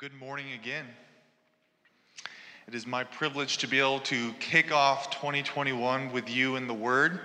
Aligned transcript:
good 0.00 0.18
morning 0.18 0.46
again. 0.54 0.86
It 2.66 2.74
is 2.74 2.86
my 2.86 3.04
privilege 3.04 3.58
to 3.58 3.68
be 3.68 3.80
able 3.80 4.00
to 4.00 4.32
kick 4.40 4.72
off 4.72 5.10
2021 5.10 6.10
with 6.10 6.30
you 6.30 6.56
in 6.56 6.66
the 6.66 6.72
Word. 6.72 7.20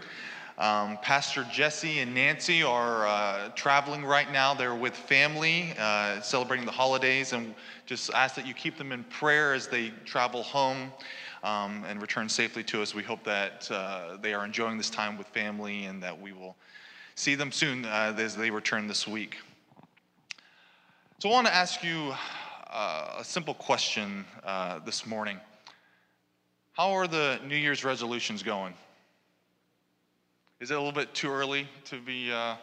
Um, 0.58 0.98
Pastor 1.02 1.48
Jesse 1.54 2.00
and 2.00 2.14
Nancy 2.14 2.64
are 2.64 3.08
uh, 3.08 3.48
traveling 3.56 4.04
right 4.04 4.30
now. 4.30 4.54
They're 4.54 4.76
with 4.76 4.94
family, 4.94 5.74
uh, 5.80 6.20
celebrating 6.20 6.66
the 6.66 6.72
holidays, 6.74 7.32
and 7.32 7.56
just 7.86 8.12
ask 8.14 8.36
that 8.36 8.46
you 8.46 8.54
keep 8.54 8.78
them 8.78 8.92
in 8.92 9.06
prayer 9.06 9.54
as 9.54 9.70
they 9.70 9.94
travel 10.04 10.44
home 10.44 10.92
um, 11.46 11.86
and 11.88 12.02
return 12.02 12.28
safely 12.28 12.66
to 12.66 12.82
us. 12.82 12.94
We 12.94 13.04
hope 13.04 13.24
that 13.24 13.72
uh, 13.72 14.18
they 14.22 14.34
are 14.34 14.44
enjoying 14.44 14.76
this 14.76 14.90
time 14.90 15.18
with 15.18 15.28
family 15.28 15.86
and 15.86 16.04
that 16.04 16.20
we 16.20 16.34
will 16.34 16.58
see 17.16 17.36
them 17.36 17.54
soon 17.54 17.86
uh, 17.86 18.14
as 18.18 18.36
they 18.36 18.52
return 18.52 18.86
this 18.90 19.08
week. 19.08 19.38
So, 21.20 21.30
I 21.30 21.32
want 21.32 21.48
to 21.48 21.56
ask 21.56 21.82
you 21.82 22.14
uh, 22.76 23.20
a 23.20 23.24
simple 23.24 23.54
question 23.54 24.26
uh, 24.44 24.80
this 24.80 25.06
morning. 25.06 25.40
How 26.74 26.92
are 26.92 27.08
the 27.08 27.40
New 27.48 27.56
Year's 27.56 27.86
resolutions 27.86 28.44
going? 28.44 28.74
Is 30.60 30.72
it 30.72 30.74
a 30.74 30.78
little 30.78 30.92
bit 30.92 31.14
too 31.14 31.32
early 31.32 31.70
to 31.86 32.02
be 32.02 32.34
uh, 32.34 32.56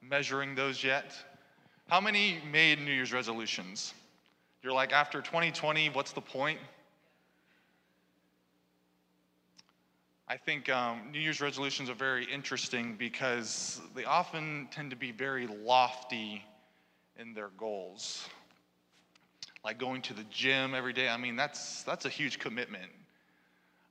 measuring 0.00 0.54
those 0.54 0.82
yet? 0.82 1.12
How 1.88 2.00
many 2.00 2.38
made 2.50 2.80
New 2.80 2.90
Year's 2.90 3.12
resolutions? 3.12 3.92
You're 4.62 4.72
like, 4.72 4.94
after 4.94 5.20
2020, 5.20 5.90
what's 5.90 6.12
the 6.12 6.22
point? 6.22 6.58
I 10.26 10.38
think 10.38 10.70
um, 10.70 11.00
New 11.12 11.20
Year's 11.20 11.42
resolutions 11.42 11.90
are 11.90 11.94
very 11.94 12.24
interesting 12.32 12.94
because 12.98 13.78
they 13.94 14.06
often 14.06 14.68
tend 14.70 14.88
to 14.88 14.96
be 14.96 15.12
very 15.12 15.46
lofty 15.46 16.46
in 17.18 17.34
their 17.34 17.50
goals 17.58 18.26
like 19.64 19.78
going 19.78 20.02
to 20.02 20.14
the 20.14 20.24
gym 20.30 20.74
every 20.74 20.92
day. 20.92 21.08
I 21.08 21.16
mean, 21.16 21.36
that's 21.36 21.82
that's 21.82 22.04
a 22.04 22.08
huge 22.08 22.38
commitment. 22.38 22.90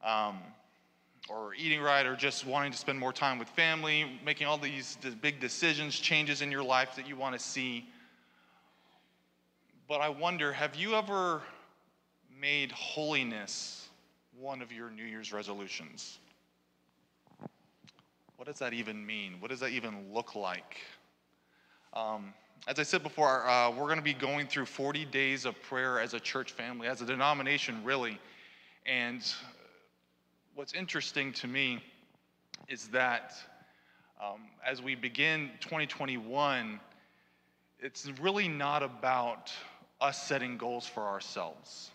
Um, 0.04 0.40
or 1.30 1.54
eating 1.54 1.82
right, 1.82 2.06
or 2.06 2.16
just 2.16 2.46
wanting 2.46 2.72
to 2.72 2.78
spend 2.78 2.98
more 2.98 3.14
time 3.14 3.38
with 3.38 3.48
family, 3.50 4.20
making 4.26 4.48
all 4.48 4.58
these 4.58 4.98
big 5.22 5.40
decisions, 5.40 6.00
changes 6.00 6.42
in 6.42 6.52
your 6.52 6.64
life 6.64 6.96
that 6.96 7.08
you 7.08 7.16
want 7.16 7.38
to 7.38 7.40
see. 7.40 7.88
But 9.88 10.02
I 10.02 10.10
wonder, 10.10 10.52
have 10.52 10.76
you 10.76 10.96
ever 10.96 11.42
made 12.40 12.72
holiness 12.72 13.90
one 14.40 14.62
of 14.62 14.72
your 14.72 14.90
New 14.90 15.04
Year's 15.04 15.32
resolutions? 15.32 16.18
What 18.38 18.48
does 18.48 18.60
that 18.60 18.74
even 18.74 19.06
mean? 19.06 19.36
What 19.40 19.52
does 19.52 19.60
that 19.60 19.72
even 19.72 20.14
look 20.14 20.36
like? 20.36 20.78
Um, 21.94 22.34
as 22.68 22.80
I 22.80 22.84
said 22.84 23.04
before, 23.04 23.48
uh, 23.48 23.72
we're 23.72 23.86
going 23.86 23.98
to 23.98 24.04
be 24.04 24.14
going 24.14 24.48
through 24.48 24.66
40 24.66 25.06
days 25.06 25.46
of 25.46 25.60
prayer 25.64 26.00
as 26.00 26.14
a 26.14 26.20
church 26.20 26.52
family, 26.52 26.88
as 26.88 27.02
a 27.02 27.06
denomination, 27.06 27.84
really. 27.84 28.20
And 28.86 29.22
what's 30.56 30.74
interesting 30.74 31.34
to 31.34 31.48
me 31.48 31.84
is 32.68 32.88
that 32.90 33.34
um, 34.22 34.42
as 34.66 34.82
we 34.82 34.96
begin 34.96 35.50
2021, 35.62 36.80
it's 37.80 38.12
really 38.22 38.48
not 38.48 38.84
about 38.84 39.52
us 40.02 40.22
setting 40.22 40.58
goals 40.58 40.86
for 40.86 41.04
ourselves. 41.04 41.92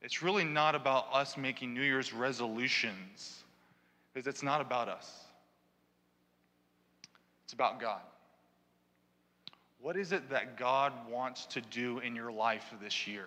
It's 0.00 0.22
really 0.22 0.44
not 0.44 0.74
about 0.74 1.06
us 1.12 1.36
making 1.36 1.74
New 1.74 1.82
Year's 1.82 2.12
resolutions, 2.12 3.42
because 4.12 4.26
it's 4.26 4.42
not 4.42 4.60
about 4.60 4.88
us. 4.88 5.10
It's 7.44 7.52
about 7.52 7.80
God. 7.80 8.00
What 9.84 9.98
is 9.98 10.12
it 10.12 10.30
that 10.30 10.56
God 10.56 10.94
wants 11.10 11.44
to 11.44 11.60
do 11.60 11.98
in 11.98 12.16
your 12.16 12.32
life 12.32 12.72
this 12.82 13.06
year? 13.06 13.26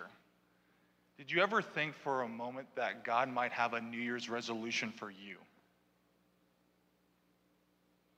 Did 1.16 1.30
you 1.30 1.40
ever 1.40 1.62
think 1.62 1.94
for 1.94 2.22
a 2.22 2.28
moment 2.28 2.66
that 2.74 3.04
God 3.04 3.28
might 3.28 3.52
have 3.52 3.74
a 3.74 3.80
New 3.80 4.00
Year's 4.00 4.28
resolution 4.28 4.90
for 4.90 5.08
you? 5.08 5.36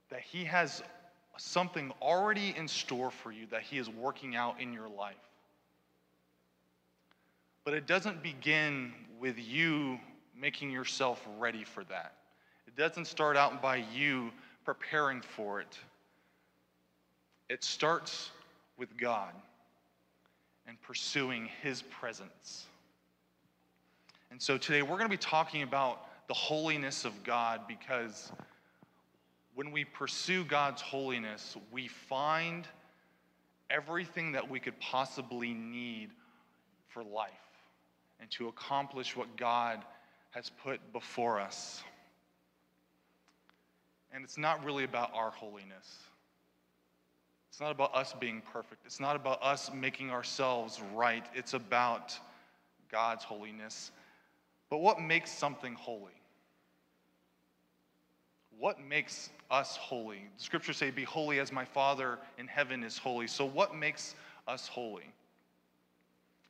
That 0.08 0.22
He 0.22 0.42
has 0.44 0.82
something 1.36 1.92
already 2.00 2.54
in 2.56 2.66
store 2.66 3.10
for 3.10 3.30
you 3.30 3.44
that 3.50 3.60
He 3.60 3.76
is 3.76 3.90
working 3.90 4.36
out 4.36 4.58
in 4.58 4.72
your 4.72 4.88
life. 4.88 5.16
But 7.64 7.74
it 7.74 7.86
doesn't 7.86 8.22
begin 8.22 8.94
with 9.20 9.38
you 9.38 10.00
making 10.34 10.70
yourself 10.70 11.22
ready 11.38 11.62
for 11.62 11.84
that. 11.84 12.14
It 12.66 12.74
doesn't 12.74 13.04
start 13.04 13.36
out 13.36 13.60
by 13.60 13.84
you 13.94 14.30
preparing 14.64 15.20
for 15.20 15.60
it. 15.60 15.78
It 17.50 17.64
starts 17.64 18.30
with 18.78 18.96
God 18.96 19.34
and 20.68 20.80
pursuing 20.82 21.48
His 21.62 21.82
presence. 21.82 22.66
And 24.30 24.40
so 24.40 24.56
today 24.56 24.82
we're 24.82 24.96
going 24.96 25.02
to 25.02 25.08
be 25.08 25.16
talking 25.16 25.64
about 25.64 26.06
the 26.28 26.34
holiness 26.34 27.04
of 27.04 27.24
God 27.24 27.62
because 27.66 28.30
when 29.56 29.72
we 29.72 29.84
pursue 29.84 30.44
God's 30.44 30.80
holiness, 30.80 31.56
we 31.72 31.88
find 31.88 32.68
everything 33.68 34.30
that 34.30 34.48
we 34.48 34.60
could 34.60 34.78
possibly 34.78 35.52
need 35.52 36.10
for 36.86 37.02
life 37.02 37.32
and 38.20 38.30
to 38.30 38.46
accomplish 38.46 39.16
what 39.16 39.36
God 39.36 39.84
has 40.30 40.52
put 40.62 40.92
before 40.92 41.40
us. 41.40 41.82
And 44.14 44.22
it's 44.22 44.38
not 44.38 44.64
really 44.64 44.84
about 44.84 45.10
our 45.14 45.32
holiness. 45.32 45.98
It's 47.50 47.60
not 47.60 47.72
about 47.72 47.94
us 47.94 48.14
being 48.18 48.42
perfect. 48.52 48.82
It's 48.86 49.00
not 49.00 49.16
about 49.16 49.42
us 49.42 49.70
making 49.74 50.10
ourselves 50.10 50.80
right. 50.94 51.24
It's 51.34 51.52
about 51.52 52.16
God's 52.90 53.24
holiness. 53.24 53.90
But 54.70 54.78
what 54.78 55.00
makes 55.00 55.32
something 55.32 55.74
holy? 55.74 56.12
What 58.56 58.80
makes 58.80 59.30
us 59.50 59.76
holy? 59.76 60.22
The 60.36 60.42
scriptures 60.44 60.76
say, 60.76 60.90
Be 60.90 61.02
holy 61.02 61.40
as 61.40 61.50
my 61.50 61.64
Father 61.64 62.18
in 62.38 62.46
heaven 62.46 62.84
is 62.84 62.96
holy. 62.96 63.26
So, 63.26 63.44
what 63.44 63.74
makes 63.74 64.14
us 64.46 64.68
holy? 64.68 65.10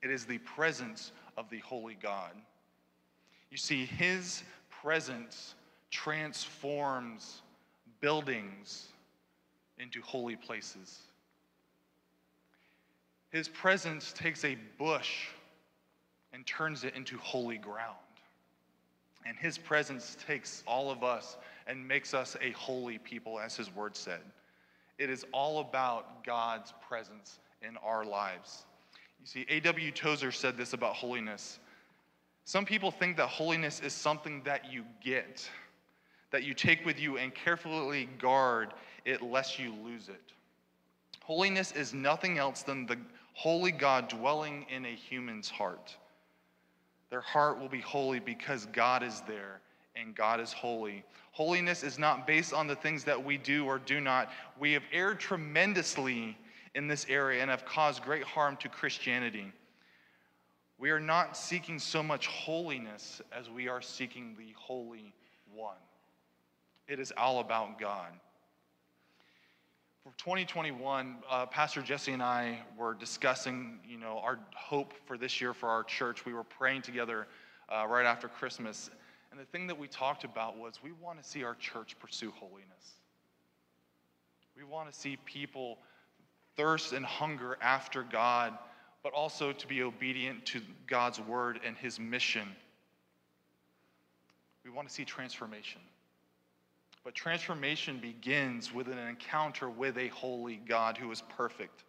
It 0.02 0.10
is 0.10 0.26
the 0.26 0.38
presence 0.38 1.12
of 1.38 1.48
the 1.50 1.60
holy 1.60 1.96
God. 2.00 2.32
You 3.50 3.56
see, 3.56 3.86
His 3.86 4.42
presence 4.82 5.54
transforms 5.90 7.42
buildings 8.00 8.88
into 9.80 10.00
holy 10.02 10.36
places. 10.36 11.00
His 13.30 13.48
presence 13.48 14.12
takes 14.12 14.44
a 14.44 14.56
bush 14.78 15.28
and 16.32 16.46
turns 16.46 16.84
it 16.84 16.94
into 16.94 17.16
holy 17.18 17.58
ground. 17.58 17.96
And 19.26 19.36
his 19.36 19.58
presence 19.58 20.16
takes 20.26 20.62
all 20.66 20.90
of 20.90 21.04
us 21.04 21.36
and 21.66 21.86
makes 21.86 22.14
us 22.14 22.36
a 22.40 22.50
holy 22.52 22.98
people, 22.98 23.38
as 23.38 23.56
his 23.56 23.74
word 23.74 23.96
said. 23.96 24.20
It 24.98 25.10
is 25.10 25.24
all 25.32 25.60
about 25.60 26.24
God's 26.24 26.72
presence 26.86 27.38
in 27.62 27.76
our 27.78 28.04
lives. 28.04 28.64
You 29.20 29.26
see, 29.26 29.46
A.W. 29.48 29.90
Tozer 29.92 30.32
said 30.32 30.56
this 30.56 30.72
about 30.72 30.94
holiness. 30.94 31.58
Some 32.44 32.64
people 32.64 32.90
think 32.90 33.16
that 33.18 33.28
holiness 33.28 33.80
is 33.80 33.92
something 33.92 34.42
that 34.44 34.72
you 34.72 34.84
get, 35.04 35.48
that 36.30 36.42
you 36.42 36.54
take 36.54 36.84
with 36.84 36.98
you 36.98 37.18
and 37.18 37.34
carefully 37.34 38.08
guard 38.18 38.72
it 39.04 39.22
lest 39.22 39.58
you 39.58 39.74
lose 39.84 40.08
it. 40.08 40.32
Holiness 41.22 41.72
is 41.72 41.94
nothing 41.94 42.38
else 42.38 42.62
than 42.62 42.86
the 42.86 42.98
holy 43.34 43.72
God 43.72 44.08
dwelling 44.08 44.66
in 44.68 44.84
a 44.84 44.94
human's 44.94 45.48
heart. 45.48 45.96
Their 47.10 47.20
heart 47.20 47.58
will 47.58 47.68
be 47.68 47.80
holy 47.80 48.20
because 48.20 48.66
God 48.66 49.02
is 49.02 49.22
there 49.26 49.60
and 49.96 50.14
God 50.14 50.40
is 50.40 50.52
holy. 50.52 51.04
Holiness 51.32 51.82
is 51.82 51.98
not 51.98 52.26
based 52.26 52.52
on 52.52 52.66
the 52.66 52.76
things 52.76 53.04
that 53.04 53.22
we 53.22 53.36
do 53.36 53.64
or 53.64 53.78
do 53.78 54.00
not. 54.00 54.30
We 54.58 54.72
have 54.72 54.82
erred 54.92 55.20
tremendously 55.20 56.36
in 56.74 56.86
this 56.86 57.06
area 57.08 57.42
and 57.42 57.50
have 57.50 57.64
caused 57.64 58.02
great 58.02 58.22
harm 58.22 58.56
to 58.58 58.68
Christianity. 58.68 59.52
We 60.78 60.90
are 60.90 61.00
not 61.00 61.36
seeking 61.36 61.78
so 61.78 62.02
much 62.02 62.26
holiness 62.26 63.20
as 63.36 63.50
we 63.50 63.68
are 63.68 63.82
seeking 63.82 64.34
the 64.38 64.52
Holy 64.56 65.12
One. 65.54 65.76
It 66.88 66.98
is 66.98 67.12
all 67.16 67.40
about 67.40 67.78
God 67.78 68.12
2021, 70.18 71.16
uh, 71.28 71.46
Pastor 71.46 71.82
Jesse 71.82 72.12
and 72.12 72.22
I 72.22 72.60
were 72.76 72.94
discussing, 72.94 73.78
you 73.86 73.98
know, 73.98 74.20
our 74.22 74.38
hope 74.54 74.94
for 75.06 75.18
this 75.18 75.40
year 75.40 75.52
for 75.52 75.68
our 75.68 75.82
church. 75.82 76.24
We 76.24 76.32
were 76.32 76.44
praying 76.44 76.82
together 76.82 77.26
uh, 77.68 77.86
right 77.86 78.06
after 78.06 78.28
Christmas, 78.28 78.90
and 79.30 79.38
the 79.38 79.44
thing 79.44 79.66
that 79.66 79.78
we 79.78 79.88
talked 79.88 80.24
about 80.24 80.56
was 80.56 80.80
we 80.82 80.92
want 80.92 81.22
to 81.22 81.28
see 81.28 81.44
our 81.44 81.54
church 81.54 81.96
pursue 81.98 82.32
holiness. 82.32 82.94
We 84.56 84.64
want 84.64 84.90
to 84.92 84.98
see 84.98 85.16
people 85.24 85.78
thirst 86.56 86.92
and 86.92 87.04
hunger 87.04 87.56
after 87.62 88.02
God, 88.02 88.56
but 89.02 89.12
also 89.12 89.52
to 89.52 89.66
be 89.66 89.82
obedient 89.82 90.44
to 90.46 90.60
God's 90.86 91.20
word 91.20 91.60
and 91.64 91.76
His 91.76 92.00
mission. 92.00 92.48
We 94.64 94.70
want 94.70 94.88
to 94.88 94.94
see 94.94 95.04
transformation. 95.04 95.80
But 97.04 97.14
transformation 97.14 97.98
begins 97.98 98.74
with 98.74 98.88
an 98.88 98.98
encounter 98.98 99.70
with 99.70 99.96
a 99.96 100.08
holy 100.08 100.56
God 100.68 100.98
who 100.98 101.10
is 101.10 101.22
perfect. 101.28 101.84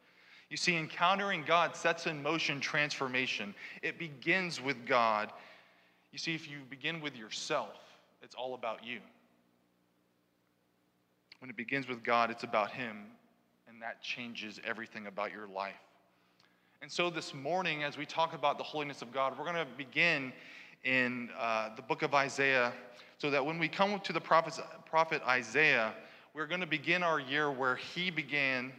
You 0.50 0.58
see, 0.58 0.75
encountering 0.75 1.44
God 1.46 1.75
sets 1.75 2.08
in 2.08 2.22
motion 2.22 2.60
transformation. 2.60 3.54
It 3.81 3.98
begins 3.98 4.62
with 4.62 4.86
God. 4.86 5.31
You 6.12 6.19
see, 6.19 6.36
if 6.36 6.50
you 6.50 6.60
begin 6.69 7.02
with 7.02 7.16
yourself, 7.16 7.78
it's 8.22 8.36
all 8.36 8.54
about 8.54 8.86
you. 8.86 9.00
When 11.40 11.50
it 11.50 11.58
begins 11.58 11.88
with 11.88 12.04
God, 12.04 12.30
it's 12.30 12.44
about 12.44 12.72
Him, 12.72 12.98
and 13.68 13.81
that 13.81 14.02
changes 14.02 14.60
everything 14.66 15.08
about 15.08 15.31
your 15.31 15.48
life. 15.48 15.74
And 16.81 16.92
so 16.92 17.10
this 17.10 17.34
morning, 17.34 17.84
as 17.84 17.98
we 17.98 18.06
talk 18.06 18.34
about 18.34 18.58
the 18.58 18.63
holiness 18.63 19.02
of 19.02 19.13
God, 19.13 19.38
we're 19.38 19.46
going 19.46 19.56
to 19.56 19.68
begin 19.78 20.34
in 20.83 21.30
uh, 21.39 21.69
the 21.75 21.81
book 21.81 22.01
of 22.01 22.13
Isaiah, 22.13 22.74
so 23.18 23.30
that 23.30 23.45
when 23.45 23.60
we 23.60 23.68
come 23.68 24.00
to 24.00 24.13
the 24.13 24.22
prophet, 24.22 24.63
prophet 24.86 25.22
Isaiah, 25.28 25.94
we're 26.33 26.48
going 26.48 26.62
to 26.62 26.68
begin 26.68 27.04
our 27.04 27.19
year 27.19 27.51
where 27.51 27.75
he 27.75 28.10
began 28.10 28.72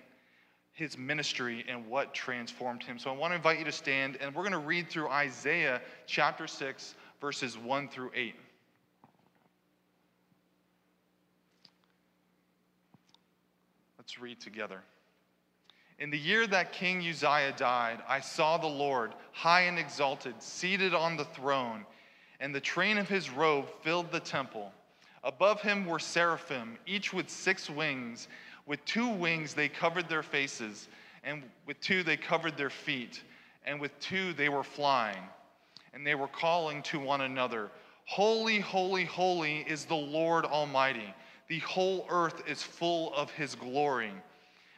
his 0.73 0.97
ministry 0.97 1.65
and 1.69 1.87
what 1.87 2.15
transformed 2.15 2.83
him. 2.83 2.99
So 2.99 3.11
I 3.11 3.15
want 3.15 3.33
to 3.33 3.37
invite 3.37 3.59
you 3.59 3.65
to 3.67 3.73
stand, 3.73 4.17
and 4.21 4.35
we're 4.35 4.43
going 4.43 4.53
to 4.53 4.59
read 4.59 4.89
through 4.89 5.09
Isaiah 5.09 5.81
chapter 6.07 6.47
6, 6.47 6.95
verses 7.21 7.59
1 7.59 7.89
through 7.89 8.11
8. 8.15 8.35
Let's 13.99 14.19
read 14.19 14.41
together. 14.41 14.83
In 16.03 16.11
the 16.11 16.19
year 16.19 16.49
that 16.49 16.73
King 16.73 16.99
Uzziah 16.99 17.55
died, 17.57 18.03
I 18.09 18.19
saw 18.19 18.57
the 18.57 18.67
Lord, 18.67 19.13
high 19.31 19.61
and 19.61 19.79
exalted, 19.79 20.43
seated 20.43 20.95
on 20.95 21.17
the 21.17 21.27
throne, 21.27 21.87
and 22.41 22.53
the 22.53 22.61
train 22.61 22.99
of 22.99 23.09
his 23.09 23.31
robe 23.31 23.69
filled 23.83 24.11
the 24.11 24.19
temple. 24.19 24.73
Above 25.23 25.63
him 25.63 25.87
were 25.87 26.01
seraphim, 26.01 26.77
each 26.87 27.13
with 27.13 27.31
six 27.31 27.71
wings. 27.71 28.27
With 28.67 28.85
two 28.85 29.11
wings 29.11 29.55
they 29.55 29.69
covered 29.69 30.09
their 30.09 30.25
faces, 30.25 30.89
and 31.23 31.45
with 31.67 31.81
two 31.81 32.03
they 32.03 32.17
covered 32.17 32.57
their 32.57 32.69
feet, 32.69 33.23
and 33.65 33.81
with 33.81 33.97
two 34.01 34.33
they 34.33 34.49
were 34.49 34.65
flying. 34.65 35.23
And 35.95 36.05
they 36.05 36.17
were 36.17 36.27
calling 36.27 36.83
to 36.83 36.99
one 36.99 37.21
another 37.21 37.71
Holy, 38.07 38.59
holy, 38.59 39.05
holy 39.05 39.59
is 39.69 39.85
the 39.85 39.95
Lord 39.95 40.47
Almighty. 40.47 41.15
The 41.47 41.61
whole 41.61 42.07
earth 42.11 42.43
is 42.49 42.61
full 42.61 43.15
of 43.15 43.31
his 43.31 43.55
glory. 43.55 44.11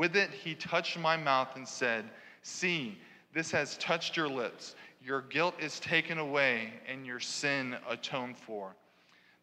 With 0.00 0.16
it 0.16 0.30
he 0.30 0.54
touched 0.54 0.98
my 0.98 1.18
mouth 1.18 1.56
and 1.56 1.68
said, 1.68 2.06
See, 2.40 2.96
this 3.34 3.50
has 3.50 3.76
touched 3.76 4.16
your 4.16 4.30
lips. 4.30 4.74
Your 5.04 5.20
guilt 5.20 5.54
is 5.60 5.78
taken 5.78 6.16
away, 6.16 6.72
and 6.88 7.04
your 7.04 7.20
sin 7.20 7.76
atoned 7.86 8.38
for. 8.38 8.74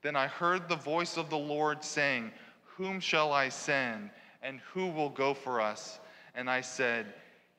Then 0.01 0.15
I 0.15 0.25
heard 0.25 0.67
the 0.67 0.75
voice 0.75 1.15
of 1.15 1.29
the 1.29 1.37
Lord 1.37 1.83
saying, 1.83 2.31
Whom 2.75 2.99
shall 2.99 3.33
I 3.33 3.49
send, 3.49 4.09
and 4.41 4.59
who 4.73 4.87
will 4.87 5.11
go 5.11 5.35
for 5.35 5.61
us? 5.61 5.99
And 6.33 6.49
I 6.49 6.61
said, 6.61 7.05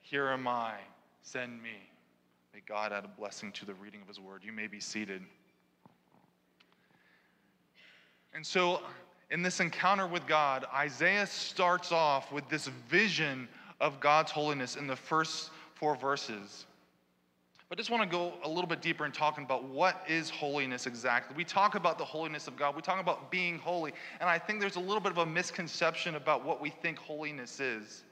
Here 0.01 0.27
am 0.27 0.45
I, 0.45 0.73
send 1.21 1.63
me. 1.63 1.89
May 2.53 2.63
God 2.67 2.91
add 2.91 3.05
a 3.05 3.17
blessing 3.17 3.53
to 3.53 3.65
the 3.65 3.75
reading 3.75 4.01
of 4.01 4.09
his 4.09 4.19
word. 4.19 4.41
You 4.43 4.51
may 4.51 4.67
be 4.67 4.81
seated. 4.81 5.21
And 8.33 8.45
so, 8.45 8.81
in 9.31 9.41
this 9.41 9.59
encounter 9.59 10.07
with 10.07 10.25
God, 10.25 10.65
Isaiah 10.73 11.27
starts 11.27 11.91
off 11.91 12.31
with 12.31 12.47
this 12.49 12.67
vision 12.89 13.47
of 13.79 13.99
God's 13.99 14.31
holiness 14.31 14.75
in 14.75 14.87
the 14.87 14.95
first 14.95 15.51
four 15.75 15.95
verses. 15.95 16.65
But 17.69 17.77
I 17.77 17.81
just 17.81 17.91
want 17.91 18.01
to 18.01 18.09
go 18.09 18.33
a 18.43 18.49
little 18.49 18.65
bit 18.65 18.81
deeper 18.81 19.05
in 19.05 19.11
talking 19.11 19.43
about 19.43 19.63
what 19.63 20.03
is 20.07 20.31
holiness 20.31 20.87
exactly. 20.87 21.37
We 21.37 21.43
talk 21.43 21.75
about 21.75 21.99
the 21.99 22.05
holiness 22.05 22.47
of 22.47 22.57
God, 22.57 22.75
we 22.75 22.81
talk 22.81 22.99
about 22.99 23.29
being 23.29 23.59
holy, 23.59 23.93
and 24.19 24.27
I 24.27 24.39
think 24.39 24.59
there's 24.59 24.75
a 24.75 24.79
little 24.81 24.99
bit 24.99 25.11
of 25.11 25.19
a 25.19 25.25
misconception 25.25 26.15
about 26.15 26.43
what 26.43 26.59
we 26.59 26.71
think 26.71 26.97
holiness 26.97 27.59
is. 27.59 28.03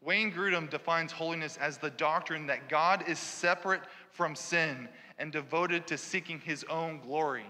Wayne 0.00 0.30
Grudem 0.30 0.70
defines 0.70 1.10
holiness 1.10 1.58
as 1.60 1.78
the 1.78 1.90
doctrine 1.90 2.46
that 2.46 2.68
God 2.68 3.08
is 3.08 3.18
separate 3.18 3.80
from 4.12 4.36
sin 4.36 4.88
and 5.18 5.32
devoted 5.32 5.86
to 5.88 5.98
seeking 5.98 6.38
his 6.38 6.62
own 6.64 7.00
glory. 7.00 7.46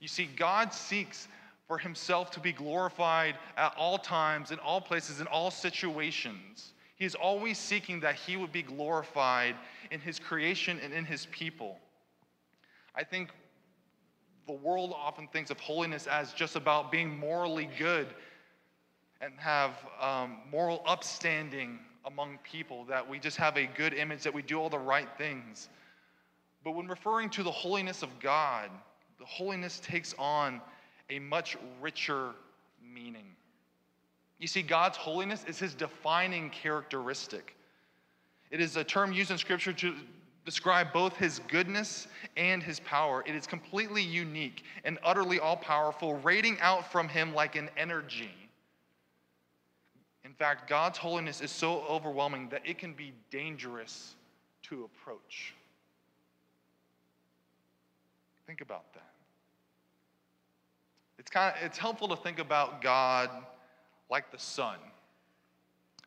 You 0.00 0.08
see, 0.08 0.28
God 0.36 0.72
seeks 0.72 1.28
for 1.66 1.78
himself 1.78 2.30
to 2.32 2.40
be 2.40 2.52
glorified 2.52 3.36
at 3.56 3.74
all 3.76 3.98
times, 3.98 4.50
in 4.50 4.58
all 4.58 4.80
places, 4.80 5.20
in 5.20 5.26
all 5.28 5.50
situations. 5.50 6.72
He 6.96 7.04
is 7.04 7.14
always 7.14 7.58
seeking 7.58 8.00
that 8.00 8.14
he 8.14 8.36
would 8.36 8.52
be 8.52 8.62
glorified 8.62 9.56
in 9.90 10.00
his 10.00 10.18
creation 10.18 10.78
and 10.82 10.92
in 10.92 11.04
his 11.04 11.26
people. 11.26 11.78
I 12.94 13.02
think 13.02 13.30
the 14.46 14.52
world 14.52 14.92
often 14.94 15.26
thinks 15.28 15.50
of 15.50 15.58
holiness 15.58 16.06
as 16.06 16.32
just 16.32 16.54
about 16.54 16.92
being 16.92 17.18
morally 17.18 17.68
good 17.78 18.08
and 19.20 19.32
have 19.38 19.72
um, 20.00 20.38
moral 20.50 20.82
upstanding 20.86 21.78
among 22.04 22.38
people, 22.44 22.84
that 22.84 23.08
we 23.08 23.18
just 23.18 23.38
have 23.38 23.56
a 23.56 23.66
good 23.66 23.94
image, 23.94 24.22
that 24.22 24.34
we 24.34 24.42
do 24.42 24.60
all 24.60 24.68
the 24.68 24.78
right 24.78 25.08
things. 25.16 25.70
But 26.62 26.72
when 26.72 26.86
referring 26.86 27.30
to 27.30 27.42
the 27.42 27.50
holiness 27.50 28.02
of 28.02 28.10
God, 28.20 28.70
the 29.18 29.24
holiness 29.24 29.80
takes 29.80 30.14
on 30.18 30.60
a 31.10 31.18
much 31.18 31.56
richer 31.80 32.30
meaning. 32.82 33.26
You 34.38 34.46
see, 34.46 34.62
God's 34.62 34.96
holiness 34.96 35.44
is 35.46 35.58
his 35.58 35.74
defining 35.74 36.50
characteristic. 36.50 37.56
It 38.50 38.60
is 38.60 38.76
a 38.76 38.84
term 38.84 39.12
used 39.12 39.30
in 39.30 39.38
Scripture 39.38 39.72
to 39.72 39.94
describe 40.44 40.92
both 40.92 41.16
his 41.16 41.40
goodness 41.48 42.06
and 42.36 42.62
his 42.62 42.80
power. 42.80 43.24
It 43.26 43.34
is 43.34 43.46
completely 43.46 44.02
unique 44.02 44.64
and 44.84 44.98
utterly 45.02 45.40
all 45.40 45.56
powerful, 45.56 46.14
radiating 46.18 46.58
out 46.60 46.90
from 46.92 47.08
him 47.08 47.34
like 47.34 47.56
an 47.56 47.70
energy. 47.76 48.34
In 50.24 50.32
fact, 50.34 50.68
God's 50.68 50.98
holiness 50.98 51.40
is 51.40 51.50
so 51.50 51.82
overwhelming 51.88 52.48
that 52.50 52.62
it 52.64 52.78
can 52.78 52.92
be 52.92 53.12
dangerous 53.30 54.14
to 54.64 54.84
approach. 54.84 55.54
Think 58.46 58.60
about 58.60 58.92
that. 58.94 59.13
It's, 61.24 61.30
kind 61.30 61.56
of, 61.56 61.62
it's 61.64 61.78
helpful 61.78 62.06
to 62.08 62.16
think 62.16 62.38
about 62.38 62.82
God 62.82 63.30
like 64.10 64.30
the 64.30 64.38
sun. 64.38 64.76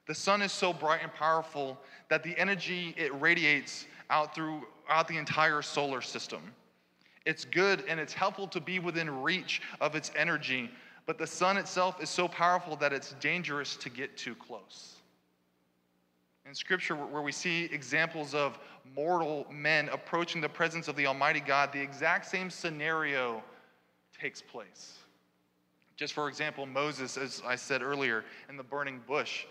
The 0.06 0.14
sun 0.14 0.44
is 0.44 0.52
so 0.52 0.72
bright 0.72 1.00
and 1.02 1.12
powerful 1.12 1.76
that 2.10 2.22
the 2.22 2.38
energy 2.38 2.94
it 2.96 3.20
radiates 3.20 3.88
out 4.12 4.36
throughout 4.36 5.08
the 5.08 5.18
entire 5.18 5.64
solar 5.64 6.02
system. 6.02 6.54
It's 7.26 7.46
good 7.46 7.84
and 7.90 8.00
it's 8.00 8.14
helpful 8.14 8.48
to 8.50 8.62
be 8.62 8.78
within 8.78 9.24
reach 9.24 9.60
of 9.82 9.96
its 9.96 10.12
energy, 10.16 10.70
but 11.08 11.18
the 11.18 11.26
sun 11.26 11.58
itself 11.58 12.00
is 12.00 12.12
so 12.12 12.28
powerful 12.28 12.76
that 12.76 12.94
it's 12.94 13.14
dangerous 13.14 13.76
to 13.78 13.90
get 13.90 14.18
too 14.18 14.36
close. 14.36 14.98
In 16.46 16.54
scripture, 16.54 16.96
where 16.96 17.24
we 17.24 17.32
see 17.32 17.66
examples 17.66 18.36
of 18.36 18.60
mortal 18.96 19.48
men 19.52 19.90
approaching 19.90 20.42
the 20.42 20.48
presence 20.48 20.88
of 20.88 20.96
the 20.96 21.08
Almighty 21.08 21.40
God, 21.40 21.74
the 21.74 21.82
exact 21.82 22.28
same 22.28 22.52
scenario 22.52 23.44
takes 24.20 24.42
place. 24.42 24.98
Just 25.96 26.14
for 26.14 26.30
example, 26.30 26.66
Moses, 26.66 27.18
as 27.18 27.42
I 27.46 27.56
said 27.56 27.82
earlier, 27.82 28.24
in 28.50 28.58
the 28.58 28.64
burning 28.64 29.02
bush. 29.08 29.46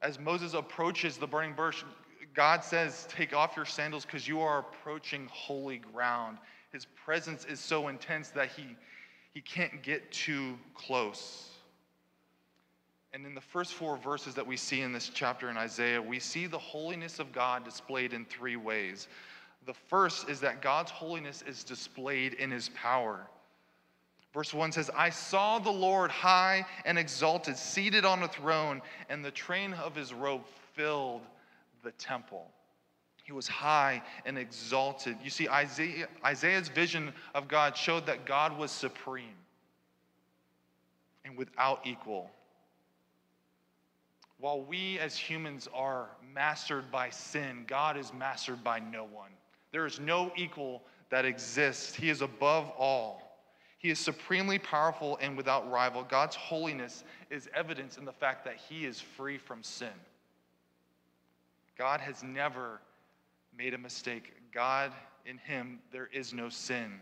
As 0.00 0.18
Moses 0.18 0.54
approaches 0.54 1.16
the 1.16 1.26
burning 1.26 1.54
bush, 1.54 1.82
God 2.34 2.62
says, 2.62 3.08
Take 3.10 3.34
off 3.34 3.56
your 3.56 3.64
sandals 3.64 4.04
because 4.04 4.28
you 4.28 4.40
are 4.40 4.60
approaching 4.60 5.28
holy 5.32 5.78
ground. 5.78 6.38
His 6.70 6.84
presence 6.84 7.44
is 7.44 7.58
so 7.58 7.88
intense 7.88 8.28
that 8.30 8.50
he, 8.50 8.76
he 9.34 9.40
can't 9.40 9.82
get 9.82 10.12
too 10.12 10.56
close. 10.74 11.50
And 13.12 13.26
in 13.26 13.34
the 13.34 13.40
first 13.40 13.72
four 13.72 13.96
verses 13.96 14.34
that 14.34 14.46
we 14.46 14.56
see 14.56 14.82
in 14.82 14.92
this 14.92 15.08
chapter 15.08 15.50
in 15.50 15.56
Isaiah, 15.56 16.00
we 16.00 16.20
see 16.20 16.46
the 16.46 16.58
holiness 16.58 17.18
of 17.18 17.32
God 17.32 17.64
displayed 17.64 18.12
in 18.12 18.24
three 18.26 18.56
ways. 18.56 19.08
The 19.66 19.74
first 19.74 20.28
is 20.28 20.40
that 20.40 20.62
God's 20.62 20.90
holiness 20.90 21.42
is 21.46 21.64
displayed 21.64 22.34
in 22.34 22.50
his 22.50 22.68
power. 22.70 23.26
Verse 24.34 24.52
1 24.52 24.72
says, 24.72 24.90
I 24.94 25.10
saw 25.10 25.58
the 25.58 25.70
Lord 25.70 26.10
high 26.10 26.66
and 26.84 26.98
exalted, 26.98 27.56
seated 27.56 28.04
on 28.04 28.22
a 28.22 28.28
throne, 28.28 28.82
and 29.08 29.24
the 29.24 29.30
train 29.30 29.72
of 29.74 29.94
his 29.94 30.12
robe 30.12 30.42
filled 30.74 31.22
the 31.82 31.92
temple. 31.92 32.50
He 33.24 33.32
was 33.32 33.48
high 33.48 34.02
and 34.24 34.38
exalted. 34.38 35.16
You 35.22 35.30
see, 35.30 35.48
Isaiah, 35.48 36.08
Isaiah's 36.24 36.68
vision 36.68 37.12
of 37.34 37.48
God 37.48 37.76
showed 37.76 38.06
that 38.06 38.24
God 38.24 38.56
was 38.56 38.70
supreme 38.70 39.36
and 41.24 41.36
without 41.36 41.86
equal. 41.86 42.30
While 44.40 44.62
we 44.62 44.98
as 44.98 45.16
humans 45.16 45.68
are 45.74 46.08
mastered 46.34 46.90
by 46.90 47.10
sin, 47.10 47.64
God 47.66 47.96
is 47.96 48.12
mastered 48.14 48.62
by 48.62 48.78
no 48.78 49.04
one. 49.04 49.30
There 49.72 49.84
is 49.84 49.98
no 50.00 50.32
equal 50.36 50.82
that 51.10 51.24
exists. 51.24 51.94
He 51.94 52.08
is 52.08 52.22
above 52.22 52.70
all. 52.78 53.27
He 53.78 53.90
is 53.90 54.00
supremely 54.00 54.58
powerful 54.58 55.18
and 55.20 55.36
without 55.36 55.70
rival. 55.70 56.02
God's 56.02 56.34
holiness 56.34 57.04
is 57.30 57.48
evidence 57.54 57.96
in 57.96 58.04
the 58.04 58.12
fact 58.12 58.44
that 58.44 58.56
he 58.56 58.84
is 58.84 59.00
free 59.00 59.38
from 59.38 59.62
sin. 59.62 59.88
God 61.78 62.00
has 62.00 62.24
never 62.24 62.80
made 63.56 63.74
a 63.74 63.78
mistake. 63.78 64.32
God, 64.52 64.92
in 65.24 65.38
him, 65.38 65.78
there 65.92 66.08
is 66.12 66.34
no 66.34 66.48
sin. 66.48 67.00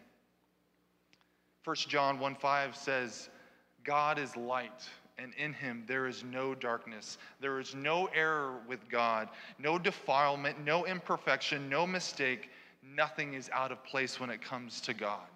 1 1.65 1.77
John 1.89 2.21
1 2.21 2.35
5 2.35 2.77
says, 2.77 3.31
God 3.83 4.19
is 4.19 4.37
light, 4.37 4.87
and 5.17 5.33
in 5.39 5.55
him 5.55 5.85
there 5.87 6.07
is 6.07 6.25
no 6.25 6.55
darkness. 6.55 7.17
There 7.41 7.59
is 7.59 7.75
no 7.75 8.07
error 8.15 8.59
with 8.69 8.87
God, 8.91 9.31
no 9.59 9.79
defilement, 9.79 10.63
no 10.63 10.85
imperfection, 10.85 11.71
no 11.71 11.87
mistake. 11.87 12.51
Nothing 12.83 13.35
is 13.35 13.49
out 13.53 13.73
of 13.73 13.83
place 13.83 14.21
when 14.21 14.29
it 14.31 14.43
comes 14.43 14.81
to 14.83 14.95
God. 14.95 15.27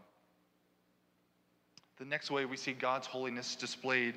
The 2.01 2.07
next 2.07 2.31
way 2.31 2.47
we 2.47 2.57
see 2.57 2.73
God's 2.73 3.07
holiness 3.07 3.55
displayed 3.55 4.15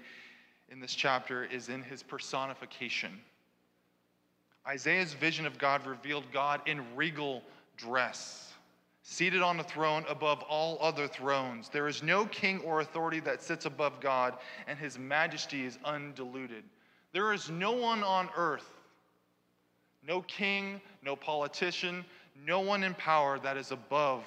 in 0.70 0.80
this 0.80 0.96
chapter 0.96 1.44
is 1.44 1.68
in 1.68 1.84
his 1.84 2.02
personification. 2.02 3.20
Isaiah's 4.66 5.13
vision 5.13 5.46
of 5.46 5.58
God 5.58 5.86
revealed 5.86 6.24
God 6.32 6.62
in 6.66 6.82
regal 6.96 7.44
dress, 7.75 8.54
seated 9.02 9.42
on 9.42 9.60
a 9.60 9.63
throne 9.66 10.06
above 10.08 10.42
all 10.44 10.78
other 10.80 11.10
thrones. 11.10 11.68
There 11.68 11.90
is 11.90 12.02
no 12.02 12.25
king 12.28 12.62
or 12.62 12.80
authority 12.80 13.20
that 13.20 13.44
sits 13.44 13.66
above 13.66 14.00
God, 14.00 14.36
and 14.66 14.80
his 14.80 14.98
majesty 14.98 15.66
is 15.66 15.78
undiluted. 15.84 16.63
There 17.12 17.34
is 17.34 17.50
no 17.50 17.74
one 17.74 18.02
on 18.02 18.30
earth, 18.38 18.70
no 20.08 20.22
king, 20.22 20.80
no 21.04 21.18
politician, 21.18 22.06
no 22.48 22.62
one 22.62 22.82
in 22.86 22.94
power 22.94 23.40
that 23.40 23.58
is 23.58 23.72
above 23.72 24.24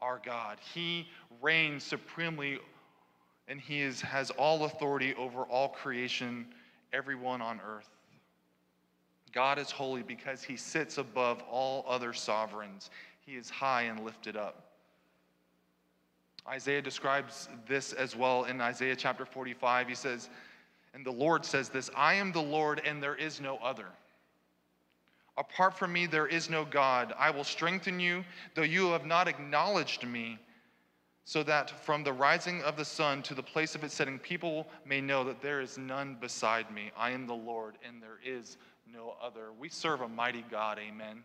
our 0.00 0.22
God. 0.24 0.56
He 0.72 1.06
reigns 1.42 1.84
supremely 1.84 2.60
and 3.48 3.60
he 3.60 3.80
is, 3.80 4.00
has 4.00 4.30
all 4.30 4.64
authority 4.64 5.14
over 5.14 5.42
all 5.42 5.68
creation, 5.68 6.46
everyone 6.92 7.42
on 7.42 7.60
earth. 7.66 7.88
God 9.32 9.58
is 9.58 9.70
holy 9.70 10.02
because 10.02 10.42
he 10.42 10.56
sits 10.56 10.98
above 10.98 11.42
all 11.50 11.84
other 11.88 12.12
sovereigns. 12.12 12.90
He 13.20 13.32
is 13.32 13.50
high 13.50 13.82
and 13.82 14.04
lifted 14.04 14.36
up. 14.36 14.64
Isaiah 16.46 16.82
describes 16.82 17.48
this 17.66 17.92
as 17.92 18.14
well 18.14 18.44
in 18.44 18.60
Isaiah 18.60 18.94
chapter 18.94 19.24
45. 19.24 19.88
He 19.88 19.94
says, 19.94 20.28
and 20.94 21.04
the 21.04 21.10
Lord 21.10 21.44
says 21.44 21.68
this 21.68 21.90
I 21.96 22.14
am 22.14 22.32
the 22.32 22.42
Lord, 22.42 22.80
and 22.84 23.02
there 23.02 23.16
is 23.16 23.40
no 23.40 23.56
other. 23.58 23.86
Apart 25.36 25.76
from 25.76 25.92
me, 25.92 26.06
there 26.06 26.28
is 26.28 26.48
no 26.48 26.64
God. 26.64 27.12
I 27.18 27.30
will 27.30 27.44
strengthen 27.44 27.98
you, 27.98 28.24
though 28.54 28.62
you 28.62 28.92
have 28.92 29.04
not 29.04 29.26
acknowledged 29.26 30.06
me 30.06 30.38
so 31.24 31.42
that 31.42 31.70
from 31.70 32.04
the 32.04 32.12
rising 32.12 32.62
of 32.62 32.76
the 32.76 32.84
sun 32.84 33.22
to 33.22 33.34
the 33.34 33.42
place 33.42 33.74
of 33.74 33.82
its 33.82 33.94
setting, 33.94 34.18
people 34.18 34.66
may 34.84 35.00
know 35.00 35.24
that 35.24 35.40
there 35.40 35.62
is 35.62 35.78
none 35.78 36.16
beside 36.20 36.70
me. 36.70 36.90
I 36.96 37.10
am 37.10 37.26
the 37.26 37.34
Lord, 37.34 37.76
and 37.86 38.02
there 38.02 38.18
is 38.22 38.58
no 38.92 39.16
other. 39.22 39.46
We 39.58 39.70
serve 39.70 40.02
a 40.02 40.08
mighty 40.08 40.44
God, 40.50 40.78
amen, 40.78 41.24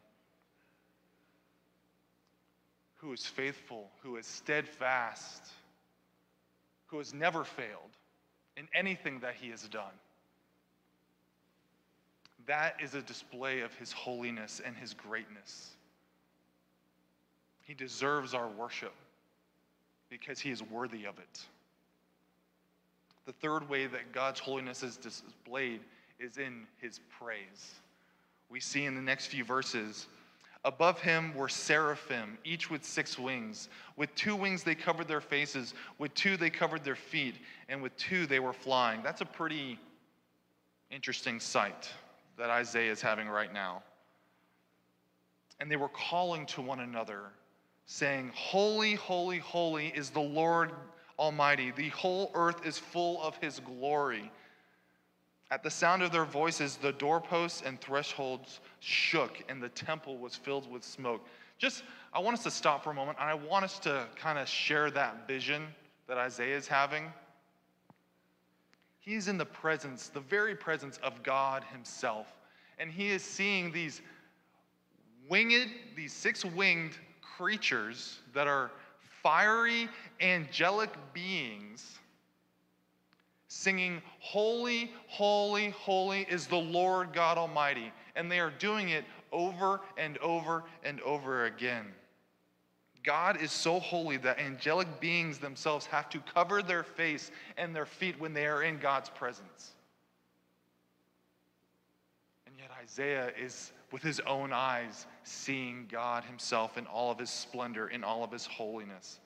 who 2.95 3.11
is 3.11 3.25
faithful, 3.25 3.89
who 4.01 4.15
is 4.15 4.25
steadfast, 4.25 5.49
who 6.87 6.97
has 6.97 7.13
never 7.13 7.43
failed 7.43 7.97
in 8.55 8.69
anything 8.73 9.19
that 9.19 9.35
he 9.35 9.49
has 9.49 9.63
done. 9.63 9.83
That 12.47 12.75
is 12.81 12.95
a 12.95 13.01
display 13.01 13.59
of 13.59 13.75
his 13.75 13.91
holiness 13.91 14.61
and 14.65 14.77
his 14.77 14.93
greatness. 14.93 15.71
He 17.61 17.73
deserves 17.73 18.33
our 18.33 18.47
worship 18.47 18.93
because 20.09 20.39
he 20.39 20.51
is 20.51 20.63
worthy 20.63 21.05
of 21.05 21.17
it. 21.19 21.39
The 23.25 23.33
third 23.33 23.69
way 23.69 23.85
that 23.85 24.11
God's 24.11 24.39
holiness 24.39 24.83
is 24.83 24.97
displayed 24.97 25.81
is 26.19 26.37
in 26.37 26.65
his 26.81 26.99
praise. 27.19 27.75
We 28.49 28.59
see 28.59 28.85
in 28.85 28.95
the 28.95 29.01
next 29.01 29.27
few 29.27 29.43
verses 29.43 30.07
Above 30.65 30.99
him 30.99 31.33
were 31.35 31.47
seraphim, 31.47 32.37
each 32.43 32.69
with 32.69 32.83
six 32.83 33.17
wings. 33.17 33.69
With 33.95 34.13
two 34.15 34.35
wings 34.35 34.63
they 34.63 34.75
covered 34.75 35.07
their 35.07 35.21
faces, 35.21 35.73
with 35.97 36.13
two 36.15 36.35
they 36.35 36.49
covered 36.49 36.83
their 36.83 36.97
feet, 36.97 37.35
and 37.69 37.81
with 37.81 37.95
two 37.95 38.25
they 38.25 38.39
were 38.39 38.51
flying. 38.51 39.01
That's 39.01 39.21
a 39.21 39.25
pretty 39.25 39.79
interesting 40.91 41.39
sight 41.39 41.89
that 42.37 42.49
Isaiah 42.49 42.91
is 42.91 43.01
having 43.01 43.29
right 43.29 43.53
now. 43.53 43.83
And 45.61 45.71
they 45.71 45.77
were 45.77 45.89
calling 45.89 46.45
to 46.47 46.61
one 46.61 46.81
another 46.81 47.21
saying, 47.91 48.31
Holy, 48.35 48.93
holy, 48.93 49.39
holy 49.39 49.87
is 49.87 50.11
the 50.11 50.19
Lord 50.19 50.73
Almighty. 51.17 51.71
The 51.71 51.89
whole 51.89 52.29
earth 52.35 52.63
is 52.63 52.77
full 52.77 53.19
of 53.23 53.35
his 53.37 53.59
glory. 53.59 54.31
At 55.49 55.63
the 55.63 55.71
sound 55.71 56.03
of 56.03 56.11
their 56.11 56.23
voices, 56.23 56.75
the 56.75 56.91
doorposts 56.91 57.63
and 57.65 57.81
thresholds 57.81 58.59
shook, 58.79 59.41
and 59.49 59.61
the 59.61 59.69
temple 59.69 60.19
was 60.19 60.35
filled 60.35 60.71
with 60.71 60.83
smoke. 60.83 61.25
Just, 61.57 61.81
I 62.13 62.19
want 62.19 62.37
us 62.37 62.43
to 62.43 62.51
stop 62.51 62.83
for 62.83 62.91
a 62.91 62.93
moment, 62.93 63.17
and 63.19 63.27
I 63.27 63.33
want 63.33 63.65
us 63.65 63.79
to 63.79 64.05
kind 64.15 64.37
of 64.37 64.47
share 64.47 64.91
that 64.91 65.27
vision 65.27 65.65
that 66.07 66.19
Isaiah 66.19 66.57
is 66.57 66.67
having. 66.67 67.11
He's 68.99 69.27
in 69.27 69.39
the 69.39 69.45
presence, 69.45 70.09
the 70.09 70.19
very 70.19 70.53
presence 70.53 70.99
of 71.01 71.23
God 71.23 71.63
Himself, 71.73 72.31
and 72.77 72.91
he 72.91 73.09
is 73.09 73.23
seeing 73.23 73.71
these 73.71 74.03
winged, 75.27 75.71
these 75.95 76.13
six 76.13 76.45
winged 76.45 76.93
creatures 77.39 78.19
that 78.33 78.47
are 78.47 78.69
fiery, 79.23 79.87
angelic 80.19 80.89
beings 81.13 81.99
singing, 83.47 84.01
Holy, 84.19 84.91
holy, 85.07 85.69
holy 85.69 86.27
is 86.29 86.47
the 86.47 86.57
Lord 86.57 87.13
God 87.13 87.37
Almighty. 87.37 87.93
And 88.17 88.29
they 88.29 88.39
are 88.41 88.51
doing 88.59 88.89
it 88.89 89.05
over 89.31 89.79
and 89.97 90.17
over 90.17 90.65
and 90.83 90.99
over 91.01 91.45
again. 91.45 91.85
God 93.03 93.41
is 93.41 93.53
so 93.53 93.79
holy 93.79 94.17
that 94.17 94.37
angelic 94.37 94.99
beings 94.99 95.37
themselves 95.39 95.85
have 95.85 96.09
to 96.09 96.19
cover 96.19 96.61
their 96.61 96.83
face 96.83 97.31
and 97.57 97.73
their 97.73 97.85
feet 97.85 98.19
when 98.19 98.33
they 98.33 98.47
are 98.47 98.63
in 98.63 98.79
God's 98.79 99.09
presence. 99.09 99.71
And 102.45 102.53
yet 102.57 102.68
Isaiah 102.81 103.31
is 103.37 103.73
with 103.91 104.01
his 104.01 104.19
own 104.21 104.53
eyes, 104.53 105.05
seeing 105.23 105.87
God 105.91 106.23
himself 106.23 106.77
in 106.77 106.85
all 106.85 107.11
of 107.11 107.19
his 107.19 107.29
splendor, 107.29 107.87
in 107.87 108.03
all 108.03 108.23
of 108.23 108.31
his 108.31 108.45
holiness. 108.45 109.19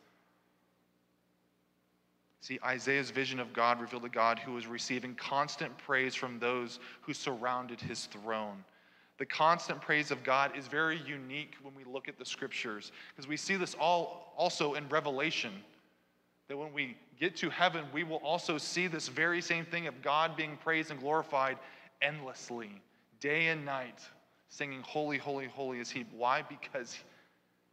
See, 2.42 2.60
Isaiah's 2.66 3.12
vision 3.12 3.40
of 3.40 3.54
God 3.54 3.80
revealed 3.80 4.06
a 4.06 4.10
God 4.10 4.40
who 4.40 4.54
was 4.54 4.68
receiving 4.68 5.16
constant 5.16 5.78
praise 5.78 6.16
from 6.16 6.40
those 6.40 6.80
who 7.02 7.14
surrounded 7.14 7.80
his 7.80 8.06
throne. 8.08 8.64
The 9.18 9.26
constant 9.26 9.80
praise 9.80 10.12
of 10.12 10.24
God 10.24 10.58
is 10.58 10.68
very 10.68 11.00
unique 11.06 11.54
when 11.62 11.76
we 11.76 11.84
look 11.84 12.10
at 12.10 12.18
the 12.18 12.26
scriptures, 12.26 12.92
because 13.10 13.28
we 13.28 13.38
see 13.38 13.56
this 13.56 13.76
all 13.76 14.34
also 14.36 14.74
in 14.74 14.90
Revelation. 14.90 15.54
That 16.48 16.58
when 16.58 16.74
we 16.74 16.98
get 17.20 17.36
to 17.38 17.50
heaven, 17.50 17.86
we 17.94 18.04
will 18.04 18.18
also 18.18 18.58
see 18.58 18.88
this 18.88 19.08
very 19.08 19.42
same 19.42 19.66
thing 19.66 19.88
of 19.88 20.02
God 20.02 20.36
being 20.36 20.58
praised 20.58 20.92
and 20.92 21.00
glorified 21.00 21.58
endlessly, 22.02 22.82
day 23.24 23.48
and 23.48 23.64
night 23.64 24.02
singing, 24.50 24.82
Holy, 24.82 25.18
Holy, 25.18 25.48
Holy 25.48 25.80
is 25.80 25.90
He. 25.90 26.06
Why? 26.16 26.44
Because 26.44 27.00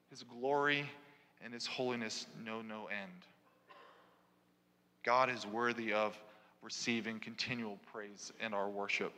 His 0.08 0.22
glory 0.22 0.88
and 1.44 1.52
His 1.52 1.66
holiness 1.66 2.26
know 2.46 2.62
no 2.62 2.86
end. 2.86 3.26
God 5.02 5.28
is 5.28 5.44
worthy 5.46 5.92
of 5.92 6.16
receiving 6.62 7.18
continual 7.18 7.78
praise 7.92 8.32
in 8.40 8.54
our 8.54 8.68
worship. 8.68 9.12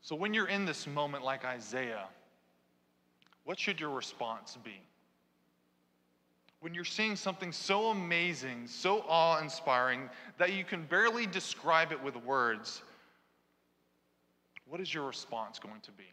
So, 0.00 0.16
when 0.16 0.32
you're 0.32 0.48
in 0.48 0.64
this 0.64 0.86
moment 0.86 1.22
like 1.22 1.44
Isaiah, 1.44 2.06
what 3.44 3.58
should 3.58 3.78
your 3.78 3.90
response 3.90 4.56
be? 4.64 4.80
When 6.60 6.72
you're 6.72 6.84
seeing 6.84 7.14
something 7.14 7.52
so 7.52 7.90
amazing, 7.90 8.68
so 8.68 9.04
awe 9.06 9.40
inspiring, 9.40 10.08
that 10.38 10.54
you 10.54 10.64
can 10.64 10.84
barely 10.84 11.26
describe 11.26 11.92
it 11.92 12.02
with 12.02 12.16
words, 12.16 12.82
what 14.70 14.80
is 14.80 14.94
your 14.94 15.04
response 15.04 15.58
going 15.58 15.80
to 15.82 15.90
be? 15.90 16.04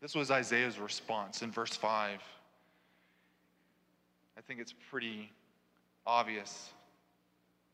This 0.00 0.16
was 0.16 0.32
Isaiah's 0.32 0.80
response 0.80 1.42
in 1.42 1.52
verse 1.52 1.76
5. 1.76 2.20
I 4.36 4.40
think 4.40 4.58
it's 4.58 4.74
pretty 4.90 5.30
obvious. 6.04 6.70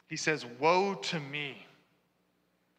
He 0.08 0.16
says, 0.16 0.44
Woe 0.60 0.94
to 0.94 1.18
me, 1.18 1.66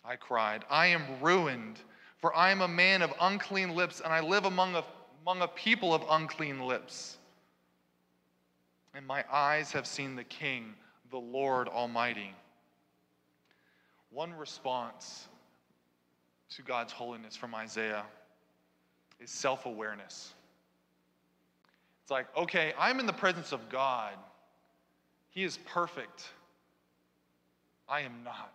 I 0.06 0.16
cried. 0.16 0.64
I 0.70 0.88
am 0.88 1.02
ruined, 1.22 1.80
for 2.20 2.36
I 2.36 2.52
am 2.52 2.62
a 2.62 2.68
man 2.68 3.02
of 3.02 3.12
unclean 3.20 3.76
lips, 3.76 4.00
and 4.00 4.14
I 4.14 4.20
live 4.20 4.46
among 4.46 4.76
a, 4.76 4.84
among 5.24 5.42
a 5.42 5.48
people 5.48 5.96
of 5.96 6.04
unclean 6.08 6.60
lips. 6.60 7.18
And 8.94 9.08
my 9.08 9.24
eyes 9.32 9.72
have 9.72 9.88
seen 9.88 10.16
the 10.16 10.24
King, 10.24 10.76
the 11.10 11.18
Lord 11.18 11.68
Almighty. 11.68 12.36
One 14.12 14.34
response 14.34 15.29
to 16.56 16.62
God's 16.62 16.92
holiness 16.92 17.36
from 17.36 17.54
Isaiah 17.56 18.04
is 19.20 19.30
self 19.30 19.66
awareness. 19.66 20.34
It's 22.04 22.12
like, 22.12 22.26
okay, 22.36 22.74
I'm 22.78 23.00
in 23.00 23.06
the 23.06 23.14
presence 23.14 23.52
of 23.52 23.70
God. 23.70 24.14
He 25.30 25.44
is 25.44 25.60
perfect. 25.66 26.30
I 27.88 28.02
am 28.02 28.24
not. 28.24 28.52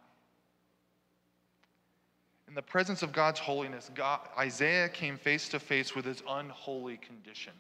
In 2.49 2.55
the 2.55 2.63
presence 2.63 3.03
of 3.03 3.13
God's 3.13 3.41
holiness, 3.41 3.91
God, 3.95 4.21
Isaiah 4.39 4.89
came 4.89 5.17
face 5.17 5.49
to 5.51 5.59
face 5.59 5.95
with 5.95 6.05
his 6.05 6.23
unholy 6.29 6.99
condition. 6.99 7.53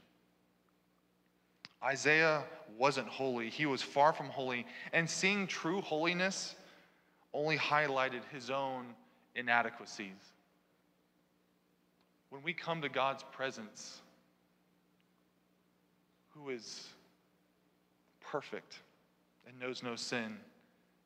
Isaiah 1.82 2.44
wasn't 2.78 3.08
holy, 3.08 3.50
he 3.50 3.66
was 3.66 3.82
far 3.82 4.12
from 4.12 4.28
holy, 4.28 4.66
and 4.92 5.08
seeing 5.08 5.46
true 5.46 5.80
holiness 5.80 6.54
only 7.32 7.56
highlighted 7.56 8.22
his 8.32 8.50
own 8.50 8.86
inadequacies. 9.34 10.32
When 12.30 12.42
we 12.42 12.52
come 12.52 12.82
to 12.82 12.88
God's 12.88 13.22
presence, 13.32 14.00
who 16.30 16.50
is 16.50 16.88
perfect 18.20 18.80
and 19.46 19.58
knows 19.58 19.82
no 19.82 19.96
sin, 19.96 20.36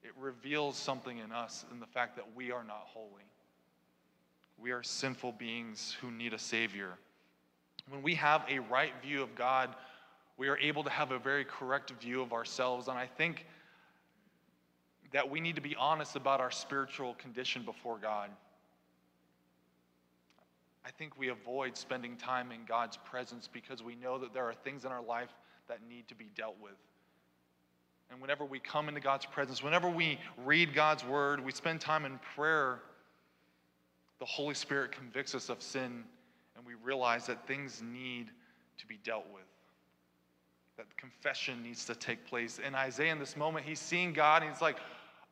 it 0.02 0.12
reveals 0.18 0.76
something 0.76 1.18
in 1.18 1.32
us 1.32 1.64
in 1.73 1.80
the 1.80 1.87
fact 1.87 2.16
that 2.16 2.25
we 2.35 2.50
are 2.50 2.64
not 2.64 2.85
holy. 2.87 3.25
We 4.58 4.70
are 4.70 4.82
sinful 4.82 5.32
beings 5.32 5.97
who 6.00 6.11
need 6.11 6.32
a 6.32 6.38
Savior. 6.38 6.94
When 7.90 8.02
we 8.02 8.14
have 8.14 8.44
a 8.49 8.58
right 8.58 8.92
view 9.02 9.23
of 9.23 9.35
God, 9.35 9.75
we 10.37 10.49
are 10.49 10.58
able 10.58 10.85
to 10.85 10.90
have 10.90 11.11
a 11.11 11.18
very 11.18 11.44
correct 11.44 11.90
view 12.00 12.23
of 12.23 12.32
ourselves. 12.32 12.88
And 12.88 12.99
I 12.99 13.06
think 13.06 13.47
that 15.12 15.28
we 15.28 15.40
need 15.40 15.56
to 15.56 15.62
be 15.62 15.74
honest 15.76 16.16
about 16.16 16.40
our 16.40 16.50
spiritual 16.50 17.14
condition 17.14 17.62
before 17.62 17.98
God. 17.98 18.30
I 20.84 20.90
think 20.90 21.18
we 21.18 21.28
avoid 21.28 21.76
spending 21.76 22.16
time 22.16 22.50
in 22.50 22.60
God's 22.66 22.96
presence 22.96 23.48
because 23.50 23.82
we 23.82 23.94
know 23.94 24.18
that 24.18 24.32
there 24.32 24.44
are 24.44 24.54
things 24.54 24.84
in 24.84 24.92
our 24.92 25.02
life 25.02 25.30
that 25.68 25.80
need 25.88 26.08
to 26.08 26.14
be 26.14 26.30
dealt 26.34 26.56
with. 26.62 26.76
And 28.10 28.20
whenever 28.20 28.44
we 28.44 28.58
come 28.58 28.88
into 28.88 29.00
God's 29.00 29.26
presence, 29.26 29.62
whenever 29.62 29.88
we 29.90 30.18
read 30.46 30.74
God's 30.74 31.04
word, 31.04 31.44
we 31.44 31.52
spend 31.52 31.80
time 31.80 32.06
in 32.06 32.18
prayer, 32.34 32.80
the 34.18 34.24
Holy 34.24 34.54
Spirit 34.54 34.92
convicts 34.92 35.34
us 35.34 35.50
of 35.50 35.62
sin 35.62 36.04
and 36.56 36.66
we 36.66 36.72
realize 36.82 37.26
that 37.26 37.46
things 37.46 37.82
need 37.82 38.30
to 38.78 38.86
be 38.86 38.98
dealt 39.04 39.26
with. 39.32 39.44
That 40.76 40.86
confession 40.96 41.62
needs 41.62 41.84
to 41.84 41.94
take 41.94 42.24
place. 42.26 42.58
In 42.58 42.74
Isaiah, 42.74 43.12
in 43.12 43.18
this 43.18 43.36
moment, 43.36 43.66
he's 43.66 43.80
seeing 43.80 44.12
God 44.12 44.42
and 44.42 44.50
he's 44.50 44.62
like, 44.62 44.78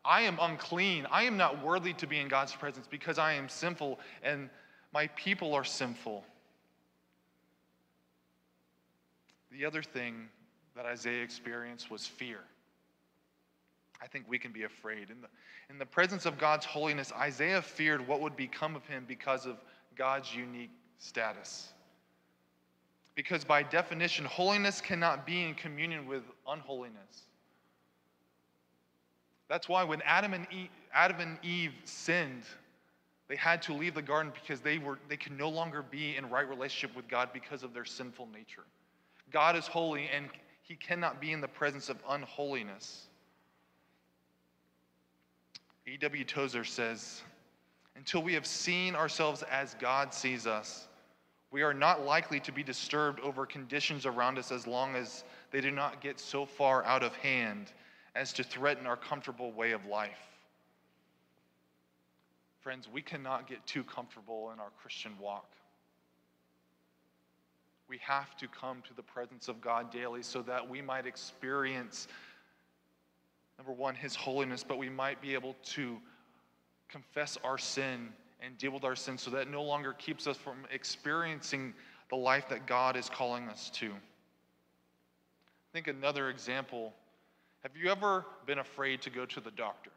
I 0.06 0.22
am 0.22 0.38
unclean. 0.40 1.06
I 1.10 1.24
am 1.24 1.36
not 1.36 1.62
worthy 1.62 1.92
to 1.94 2.06
be 2.06 2.20
in 2.20 2.28
God's 2.28 2.54
presence 2.54 2.86
because 2.88 3.18
I 3.18 3.32
am 3.32 3.48
sinful 3.48 3.98
and 4.22 4.48
my 4.92 5.08
people 5.08 5.52
are 5.54 5.64
sinful. 5.64 6.24
The 9.50 9.64
other 9.64 9.82
thing 9.82 10.28
that 10.76 10.86
Isaiah 10.86 11.22
experienced 11.22 11.90
was 11.90 12.06
fear. 12.06 12.38
I 14.00 14.06
think 14.06 14.26
we 14.28 14.38
can 14.38 14.52
be 14.52 14.64
afraid. 14.64 15.10
In 15.10 15.20
the, 15.20 15.28
in 15.70 15.78
the 15.78 15.86
presence 15.86 16.26
of 16.26 16.38
God's 16.38 16.66
holiness, 16.66 17.12
Isaiah 17.12 17.62
feared 17.62 18.06
what 18.06 18.20
would 18.20 18.36
become 18.36 18.76
of 18.76 18.86
him 18.86 19.04
because 19.08 19.46
of 19.46 19.56
God's 19.96 20.34
unique 20.34 20.70
status. 20.98 21.72
Because 23.14 23.44
by 23.44 23.62
definition, 23.62 24.26
holiness 24.26 24.80
cannot 24.80 25.26
be 25.26 25.42
in 25.42 25.54
communion 25.54 26.06
with 26.06 26.22
unholiness. 26.46 27.22
That's 29.48 29.68
why 29.68 29.84
when 29.84 30.02
Adam 30.02 30.34
and 30.34 30.46
Eve, 30.50 30.68
Adam 30.92 31.20
and 31.20 31.38
Eve 31.44 31.72
sinned, 31.84 32.42
they 33.28 33.36
had 33.36 33.62
to 33.62 33.72
leave 33.72 33.94
the 33.94 34.02
garden 34.02 34.32
because 34.40 34.60
they, 34.60 34.78
were, 34.78 34.98
they 35.08 35.16
could 35.16 35.36
no 35.36 35.48
longer 35.48 35.82
be 35.82 36.16
in 36.16 36.28
right 36.30 36.48
relationship 36.48 36.96
with 36.96 37.08
God 37.08 37.30
because 37.32 37.62
of 37.62 37.74
their 37.74 37.84
sinful 37.84 38.28
nature. 38.32 38.64
God 39.32 39.56
is 39.56 39.66
holy 39.66 40.08
and 40.14 40.28
he 40.62 40.74
cannot 40.74 41.20
be 41.20 41.32
in 41.32 41.40
the 41.40 41.48
presence 41.48 41.88
of 41.88 41.96
unholiness. 42.08 43.06
A.W. 45.86 46.24
Tozer 46.24 46.64
says, 46.64 47.22
Until 47.96 48.22
we 48.22 48.34
have 48.34 48.46
seen 48.46 48.94
ourselves 48.96 49.44
as 49.50 49.74
God 49.74 50.12
sees 50.12 50.46
us, 50.46 50.88
we 51.52 51.62
are 51.62 51.74
not 51.74 52.04
likely 52.04 52.40
to 52.40 52.52
be 52.52 52.64
disturbed 52.64 53.20
over 53.20 53.46
conditions 53.46 54.06
around 54.06 54.38
us 54.38 54.50
as 54.50 54.66
long 54.66 54.96
as 54.96 55.24
they 55.52 55.60
do 55.60 55.70
not 55.70 56.00
get 56.00 56.18
so 56.18 56.44
far 56.44 56.84
out 56.84 57.04
of 57.04 57.14
hand 57.16 57.72
as 58.16 58.32
to 58.32 58.42
threaten 58.42 58.86
our 58.86 58.96
comfortable 58.96 59.52
way 59.52 59.72
of 59.72 59.84
life. 59.84 60.18
Friends, 62.60 62.88
we 62.90 63.02
cannot 63.02 63.46
get 63.46 63.64
too 63.66 63.84
comfortable 63.84 64.50
in 64.52 64.58
our 64.58 64.70
Christian 64.80 65.12
walk. 65.20 65.50
We 67.88 67.98
have 67.98 68.36
to 68.38 68.48
come 68.48 68.82
to 68.88 68.94
the 68.94 69.02
presence 69.02 69.48
of 69.48 69.60
God 69.60 69.92
daily 69.92 70.22
so 70.22 70.42
that 70.42 70.66
we 70.68 70.80
might 70.80 71.06
experience 71.06 72.08
number 73.58 73.72
one, 73.72 73.94
His 73.94 74.16
holiness, 74.16 74.64
but 74.66 74.78
we 74.78 74.88
might 74.88 75.20
be 75.22 75.34
able 75.34 75.54
to 75.74 75.98
confess 76.88 77.38
our 77.44 77.58
sin 77.58 78.08
and 78.40 78.56
deal 78.58 78.72
with 78.72 78.84
our 78.84 78.96
sin 78.96 79.16
so 79.18 79.30
that 79.30 79.48
no 79.48 79.62
longer 79.62 79.92
keeps 79.92 80.26
us 80.26 80.36
from 80.36 80.66
experiencing 80.72 81.74
the 82.08 82.16
life 82.16 82.48
that 82.48 82.66
God 82.66 82.96
is 82.96 83.08
calling 83.08 83.48
us 83.48 83.70
to. 83.74 83.86
I 83.86 85.72
think 85.72 85.86
another 85.86 86.30
example 86.30 86.92
have 87.66 87.76
you 87.76 87.90
ever 87.90 88.24
been 88.46 88.60
afraid 88.60 89.02
to 89.02 89.10
go 89.10 89.26
to 89.26 89.40
the 89.40 89.50
doctor? 89.50 89.90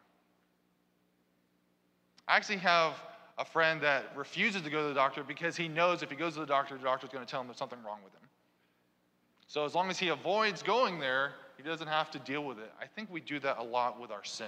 I 2.28 2.36
actually 2.36 2.58
have 2.58 2.96
a 3.38 3.46
friend 3.46 3.80
that 3.82 4.06
refuses 4.16 4.64
to 4.64 4.72
go 4.72 4.82
to 4.82 4.88
the 4.88 4.96
doctor 4.96 5.24
because 5.24 5.56
he 5.56 5.68
knows 5.68 6.02
if 6.02 6.10
he 6.10 6.16
goes 6.16 6.34
to 6.34 6.40
the 6.40 6.48
doctor, 6.48 6.76
the 6.76 6.84
doctor's 6.84 7.12
going 7.12 7.24
to 7.24 7.30
tell 7.30 7.42
him 7.42 7.46
there's 7.46 7.60
something 7.60 7.78
wrong 7.86 8.00
with 8.04 8.12
him. 8.12 8.28
So 9.46 9.66
as 9.66 9.76
long 9.76 9.92
as 9.92 10.00
he 10.00 10.08
avoids 10.08 10.64
going 10.64 10.98
there, 10.98 11.34
he 11.58 11.64
doesn't 11.64 11.88
have 11.88 12.10
to 12.10 12.20
deal 12.20 12.44
with 12.44 12.58
it. 12.58 12.72
I 12.82 12.88
think 12.88 13.12
we 13.12 13.22
do 13.22 13.40
that 13.42 13.60
a 13.60 13.64
lot 13.64 14.02
with 14.02 14.10
our 14.10 14.24
sin. 14.24 14.48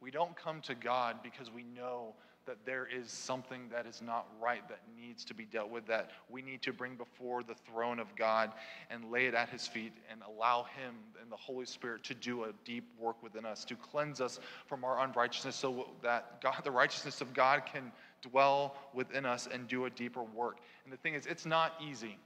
We 0.00 0.10
don't 0.10 0.34
come 0.34 0.60
to 0.62 0.74
God 0.74 1.18
because 1.22 1.52
we 1.52 1.62
know 1.62 2.14
that 2.46 2.64
there 2.64 2.86
is 2.86 3.10
something 3.10 3.68
that 3.70 3.86
is 3.86 4.00
not 4.00 4.26
right 4.40 4.66
that 4.68 4.80
needs 4.98 5.24
to 5.24 5.34
be 5.34 5.44
dealt 5.44 5.68
with, 5.68 5.86
that 5.86 6.10
we 6.28 6.42
need 6.42 6.62
to 6.62 6.72
bring 6.72 6.94
before 6.94 7.42
the 7.42 7.54
throne 7.54 7.98
of 7.98 8.14
God 8.16 8.52
and 8.90 9.10
lay 9.10 9.26
it 9.26 9.34
at 9.34 9.48
His 9.48 9.66
feet 9.66 9.92
and 10.10 10.20
allow 10.22 10.62
Him 10.62 10.94
and 11.20 11.30
the 11.30 11.36
Holy 11.36 11.66
Spirit 11.66 12.04
to 12.04 12.14
do 12.14 12.44
a 12.44 12.52
deep 12.64 12.88
work 12.98 13.22
within 13.22 13.44
us, 13.44 13.64
to 13.64 13.74
cleanse 13.74 14.20
us 14.20 14.38
from 14.66 14.84
our 14.84 15.04
unrighteousness 15.04 15.56
so 15.56 15.88
that 16.02 16.40
God, 16.40 16.60
the 16.64 16.70
righteousness 16.70 17.20
of 17.20 17.34
God 17.34 17.64
can 17.66 17.90
dwell 18.22 18.76
within 18.94 19.26
us 19.26 19.48
and 19.52 19.66
do 19.68 19.86
a 19.86 19.90
deeper 19.90 20.22
work. 20.22 20.58
And 20.84 20.92
the 20.92 20.96
thing 20.96 21.14
is, 21.14 21.26
it's 21.26 21.46
not 21.46 21.74
easy 21.86 22.16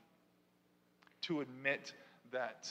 to 1.22 1.40
admit 1.40 1.92
that 2.30 2.70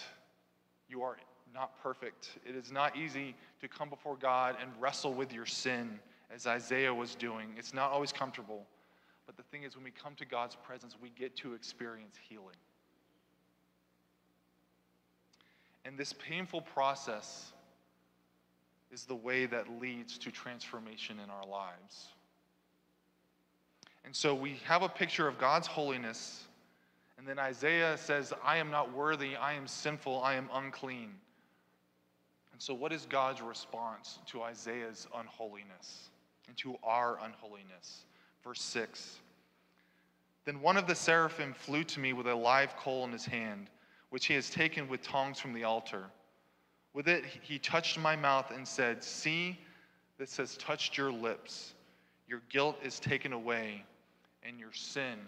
you 0.88 1.02
are 1.02 1.18
not 1.54 1.82
perfect. 1.82 2.38
It 2.48 2.56
is 2.56 2.72
not 2.72 2.96
easy 2.96 3.36
to 3.62 3.68
come 3.68 3.90
before 3.90 4.16
God 4.16 4.56
and 4.62 4.72
wrestle 4.80 5.14
with 5.14 5.34
your 5.34 5.46
sin 5.46 6.00
as 6.34 6.48
Isaiah 6.48 6.94
was 6.94 7.16
doing. 7.16 7.50
It's 7.58 7.74
not 7.74 7.92
always 7.92 8.12
comfortable. 8.12 8.66
But 9.26 9.38
the 9.38 9.44
thing 9.44 9.64
is, 9.64 9.76
when 9.76 9.84
we 9.84 9.92
come 9.92 10.16
to 10.16 10.26
God's 10.26 10.56
presence, 10.56 10.96
we 11.02 11.10
get 11.10 11.36
to 11.38 11.54
experience 11.54 12.16
healing. 12.30 12.56
And 15.86 15.98
this 15.98 16.14
painful 16.14 16.62
process 16.62 17.54
is 18.92 19.06
the 19.06 19.16
way 19.16 19.46
that 19.46 19.80
leads 19.80 20.18
to 20.20 20.32
transformation 20.32 21.18
in 21.24 21.30
our 21.30 21.46
lives. 21.46 22.10
And 24.04 24.16
so 24.16 24.34
we 24.34 24.60
have 24.66 24.82
a 24.82 24.90
picture 24.90 25.28
of 25.28 25.38
God's 25.38 25.68
holiness 25.68 26.46
and 27.20 27.28
then 27.28 27.38
Isaiah 27.38 27.98
says, 27.98 28.32
I 28.46 28.58
am 28.58 28.72
not 28.72 28.94
worthy, 28.94 29.36
I 29.36 29.52
am 29.52 29.68
sinful, 29.68 30.24
I 30.24 30.36
am 30.36 30.50
unclean. 30.54 31.12
And 32.54 32.62
so, 32.62 32.74
what 32.74 32.94
is 32.94 33.06
God's 33.06 33.42
response 33.42 34.20
to 34.28 34.42
Isaiah's 34.42 35.06
unholiness 35.14 36.12
and 36.50 36.58
to 36.58 36.76
our 36.84 37.20
unholiness? 37.24 38.06
Verse 38.44 38.62
6 38.62 39.20
Then 40.46 40.60
one 40.62 40.76
of 40.76 40.88
the 40.88 40.96
seraphim 40.96 41.54
flew 41.54 41.84
to 41.86 42.00
me 42.00 42.12
with 42.12 42.28
a 42.28 42.36
live 42.36 42.76
coal 42.76 43.06
in 43.06 43.12
his 43.12 43.26
hand, 43.26 43.70
which 44.10 44.26
he 44.26 44.34
has 44.34 44.50
taken 44.50 44.90
with 44.90 45.04
tongs 45.04 45.40
from 45.40 45.54
the 45.54 45.64
altar. 45.64 46.06
With 46.94 47.08
it, 47.08 47.24
he 47.44 47.60
touched 47.60 48.00
my 48.00 48.16
mouth 48.16 48.52
and 48.52 48.68
said, 48.68 49.04
See, 49.04 49.60
this 50.18 50.36
has 50.38 50.58
touched 50.58 50.98
your 50.98 51.12
lips. 51.12 51.76
Your 52.28 52.42
guilt 52.50 52.78
is 52.84 53.00
taken 53.00 53.32
away, 53.32 53.86
and 54.44 54.60
your 54.60 54.74
sin 54.74 55.20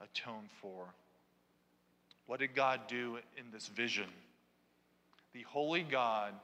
atoned 0.00 0.50
for. 0.60 0.86
What 2.26 2.40
did 2.40 2.54
God 2.54 2.80
do 2.88 3.18
in 3.36 3.44
this 3.52 3.68
vision? 3.68 4.08
The 5.32 5.42
holy 5.42 5.84
God, 5.84 6.34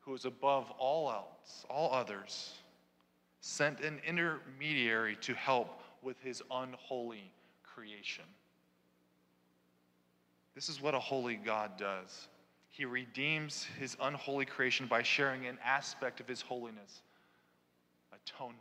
who 0.00 0.14
is 0.14 0.24
above 0.24 0.70
all 0.78 1.10
else, 1.10 1.64
all 1.68 1.92
others, 1.92 2.54
sent 3.46 3.80
an 3.80 4.00
intermediary 4.04 5.16
to 5.20 5.32
help 5.32 5.80
with 6.02 6.20
his 6.20 6.42
unholy 6.50 7.30
creation. 7.62 8.24
This 10.56 10.68
is 10.68 10.82
what 10.82 10.94
a 10.94 10.98
holy 10.98 11.36
God 11.36 11.76
does. 11.78 12.26
He 12.68 12.84
redeems 12.84 13.64
his 13.78 13.96
unholy 14.02 14.46
creation 14.46 14.86
by 14.88 15.02
sharing 15.02 15.46
an 15.46 15.58
aspect 15.64 16.18
of 16.18 16.26
his 16.26 16.40
holiness 16.40 17.02
atonement. 18.12 18.58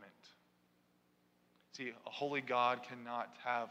See, 1.72 1.92
a 2.06 2.10
holy 2.10 2.42
God 2.42 2.82
cannot 2.84 3.36
have 3.44 3.70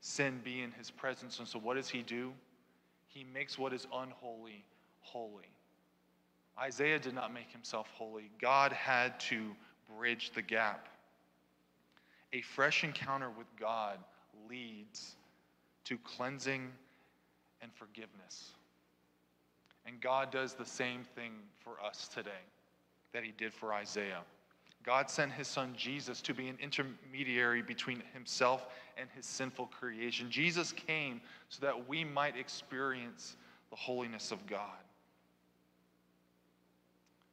sin 0.00 0.40
be 0.42 0.62
in 0.62 0.72
his 0.72 0.90
presence. 0.90 1.38
And 1.38 1.46
so, 1.46 1.60
what 1.60 1.76
does 1.76 1.88
he 1.88 2.02
do? 2.02 2.32
He 3.06 3.24
makes 3.32 3.58
what 3.58 3.72
is 3.72 3.86
unholy 3.94 4.64
holy. 5.00 5.48
Isaiah 6.58 6.98
did 6.98 7.14
not 7.14 7.32
make 7.32 7.50
himself 7.52 7.88
holy, 7.94 8.30
God 8.40 8.72
had 8.72 9.20
to 9.20 9.54
bridge 9.96 10.32
the 10.34 10.42
gap. 10.42 10.88
A 12.32 12.40
fresh 12.42 12.84
encounter 12.84 13.30
with 13.30 13.46
God 13.58 13.98
leads 14.48 15.16
to 15.84 15.98
cleansing 15.98 16.70
and 17.60 17.72
forgiveness. 17.74 18.52
And 19.86 20.00
God 20.00 20.30
does 20.30 20.54
the 20.54 20.64
same 20.64 21.04
thing 21.14 21.32
for 21.60 21.82
us 21.84 22.08
today 22.08 22.30
that 23.12 23.24
he 23.24 23.32
did 23.32 23.52
for 23.52 23.74
Isaiah. 23.74 24.22
God 24.84 25.10
sent 25.10 25.32
his 25.32 25.46
son 25.46 25.74
Jesus 25.76 26.20
to 26.22 26.34
be 26.34 26.48
an 26.48 26.58
intermediary 26.60 27.62
between 27.62 28.02
himself 28.12 28.66
and 28.96 29.08
his 29.14 29.26
sinful 29.26 29.66
creation. 29.66 30.30
Jesus 30.30 30.72
came 30.72 31.20
so 31.48 31.64
that 31.64 31.88
we 31.88 32.04
might 32.04 32.36
experience 32.36 33.36
the 33.70 33.76
holiness 33.76 34.32
of 34.32 34.44
God. 34.46 34.81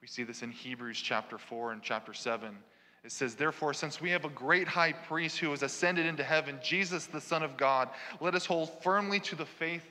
We 0.02 0.08
see 0.08 0.24
this 0.24 0.44
in 0.44 0.52
Hebrews 0.52 1.00
chapter 1.00 1.38
4 1.38 1.74
and 1.74 1.82
chapter 1.82 2.14
7. 2.14 2.56
It 3.04 3.12
says, 3.12 3.36
Therefore, 3.36 3.74
since 3.74 4.02
we 4.02 4.10
have 4.12 4.26
a 4.26 4.30
great 4.30 4.68
high 4.68 4.94
priest 4.94 5.40
who 5.40 5.52
has 5.52 5.64
ascended 5.64 6.06
into 6.06 6.24
heaven, 6.24 6.60
Jesus, 6.62 7.06
the 7.06 7.22
Son 7.22 7.44
of 7.44 7.58
God, 7.58 7.90
let 8.20 8.36
us 8.36 8.46
hold 8.46 8.82
firmly 8.84 9.20
to 9.22 9.36
the 9.36 9.46
faith 9.46 9.84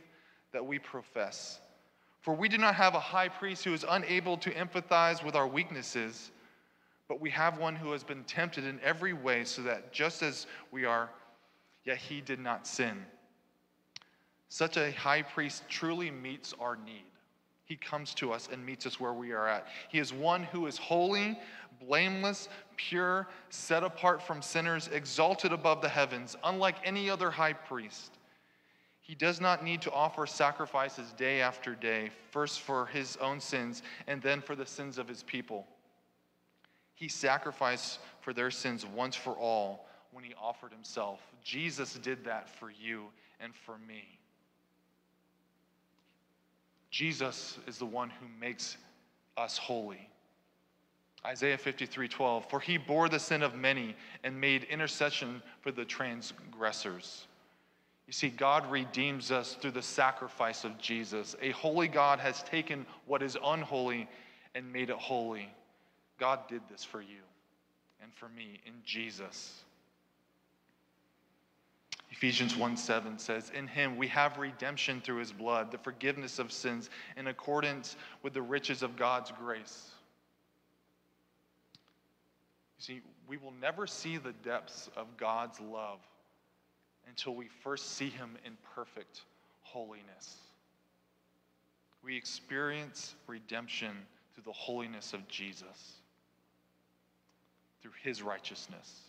that 0.53 0.65
we 0.65 0.79
profess. 0.79 1.61
For 2.21 2.35
we 2.35 2.49
do 2.49 2.59
not 2.59 2.75
have 2.75 2.95
a 2.95 3.01
high 3.01 3.29
priest 3.29 3.65
who 3.65 3.73
is 3.73 3.85
unable 3.89 4.37
to 4.39 4.51
empathize 4.51 5.25
with 5.25 5.35
our 5.35 5.47
weaknesses, 5.47 6.31
but 7.07 7.21
we 7.21 7.31
have 7.31 7.59
one 7.59 7.77
who 7.77 7.93
has 7.93 8.05
been 8.05 8.25
tempted 8.25 8.65
in 8.65 8.79
every 8.83 9.15
way, 9.15 9.45
so 9.45 9.63
that 9.63 9.93
just 9.93 10.23
as 10.23 10.47
we 10.71 10.85
are, 10.85 11.09
yet 11.85 11.97
he 11.97 12.21
did 12.21 12.39
not 12.39 12.67
sin. 12.67 13.07
Such 14.51 14.77
a 14.77 14.91
high 14.93 15.23
priest 15.23 15.63
truly 15.69 16.11
meets 16.11 16.55
our 16.61 16.77
need. 16.77 17.05
He 17.69 17.77
comes 17.77 18.15
to 18.15 18.33
us 18.33 18.49
and 18.51 18.65
meets 18.65 18.87
us 18.87 18.99
where 18.99 19.13
we 19.13 19.33
are 19.33 19.47
at. 19.47 19.67
He 19.91 19.99
is 19.99 20.11
one 20.11 20.43
who 20.43 20.67
is 20.67 20.79
holy, 20.79 21.39
blameless, 21.87 22.49
pure, 22.77 23.29
set 23.51 23.85
apart 23.85 24.23
from 24.23 24.41
sinners, 24.41 24.89
exalted 24.89 25.53
above 25.53 25.83
the 25.83 25.89
heavens, 25.89 26.35
unlike 26.45 26.77
any 26.83 27.11
other 27.11 27.31
high 27.31 27.53
priest. 27.53 28.13
He 29.01 29.15
does 29.15 29.39
not 29.39 29.63
need 29.63 29.83
to 29.83 29.93
offer 29.93 30.27
sacrifices 30.27 31.13
day 31.13 31.43
after 31.43 31.75
day, 31.75 32.11
first 32.31 32.61
for 32.61 32.87
his 32.87 33.19
own 33.19 33.39
sins 33.39 33.83
and 34.07 34.23
then 34.23 34.41
for 34.41 34.57
the 34.57 34.67
sins 34.67 34.97
of 34.97 35.07
his 35.07 35.23
people. 35.23 35.67
He 36.95 37.09
sacrificed 37.09 38.01
for 38.23 38.33
their 38.33 38.51
sins 38.51 38.87
once 38.87 39.15
for 39.15 39.33
all 39.33 39.87
when 40.11 40.25
he 40.25 40.33
offered 40.41 40.73
himself. 40.73 41.21
Jesus 41.45 41.95
did 41.95 42.25
that 42.25 42.49
for 42.49 42.71
you 42.71 43.05
and 43.41 43.55
for 43.55 43.77
me. 43.87 44.18
Jesus 46.91 47.59
is 47.67 47.79
the 47.79 47.87
one 47.87 48.11
who 48.11 48.27
makes 48.41 48.77
us 49.37 49.59
holy. 49.59 50.09
Isaiah 51.25 51.59
53 51.59 52.09
12, 52.09 52.49
for 52.49 52.61
he 52.61 52.79
bore 52.79 53.09
the 53.09 53.19
sin 53.19 53.43
of 53.43 53.55
many 53.55 53.97
and 54.25 54.41
made 54.41 54.65
intercession 54.65 55.43
for 55.61 55.73
the 55.73 55.85
transgressors. 55.85 57.27
You 58.07 58.13
see, 58.13 58.31
God 58.31 58.71
redeems 58.71 59.31
us 59.31 59.55
through 59.61 59.73
the 59.73 59.83
sacrifice 59.83 60.65
of 60.65 60.79
Jesus. 60.79 61.37
A 61.43 61.51
holy 61.51 61.89
God 61.89 62.19
has 62.21 62.43
taken 62.45 62.87
what 63.05 63.23
is 63.23 63.37
unholy 63.45 64.09
and 64.55 64.73
made 64.73 64.89
it 64.89 64.97
holy. 64.97 65.53
God 66.19 66.41
did 66.49 66.63
this 66.71 66.85
for 66.85 67.03
you 67.03 67.21
and 68.03 68.11
for 68.15 68.31
me 68.31 68.61
in 68.65 68.73
Jesus. 68.85 69.63
Ephesians 72.11 72.57
1 72.57 72.77
7 72.77 73.19
says, 73.19 73.51
In 73.55 73.67
him 73.67 73.97
we 73.97 74.09
have 74.09 74.39
redemption 74.39 75.01
through 75.01 75.19
his 75.19 75.33
blood, 75.33 75.71
the 75.71 75.79
forgiveness 75.79 76.39
of 76.39 76.51
sins, 76.51 76.91
in 77.17 77.27
accordance 77.27 77.97
with 78.23 78.33
the 78.33 78.43
riches 78.43 78.83
of 78.83 78.97
God's 78.97 79.31
grace. 79.39 79.91
You 82.79 82.83
see, 82.83 83.01
we 83.29 83.37
will 83.37 83.53
never 83.61 83.87
see 83.87 84.17
the 84.17 84.33
depths 84.33 84.89
of 84.97 85.17
God's 85.17 85.61
love 85.61 86.01
until 87.09 87.35
we 87.35 87.49
first 87.63 87.97
see 87.97 88.09
him 88.09 88.37
in 88.45 88.57
perfect 88.75 89.23
holiness. 89.63 90.37
We 92.03 92.17
experience 92.17 93.15
redemption 93.27 93.97
through 94.35 94.45
the 94.45 94.53
holiness 94.53 95.13
of 95.13 95.27
Jesus, 95.29 95.95
through 97.83 97.93
his 98.03 98.23
righteousness. 98.23 99.08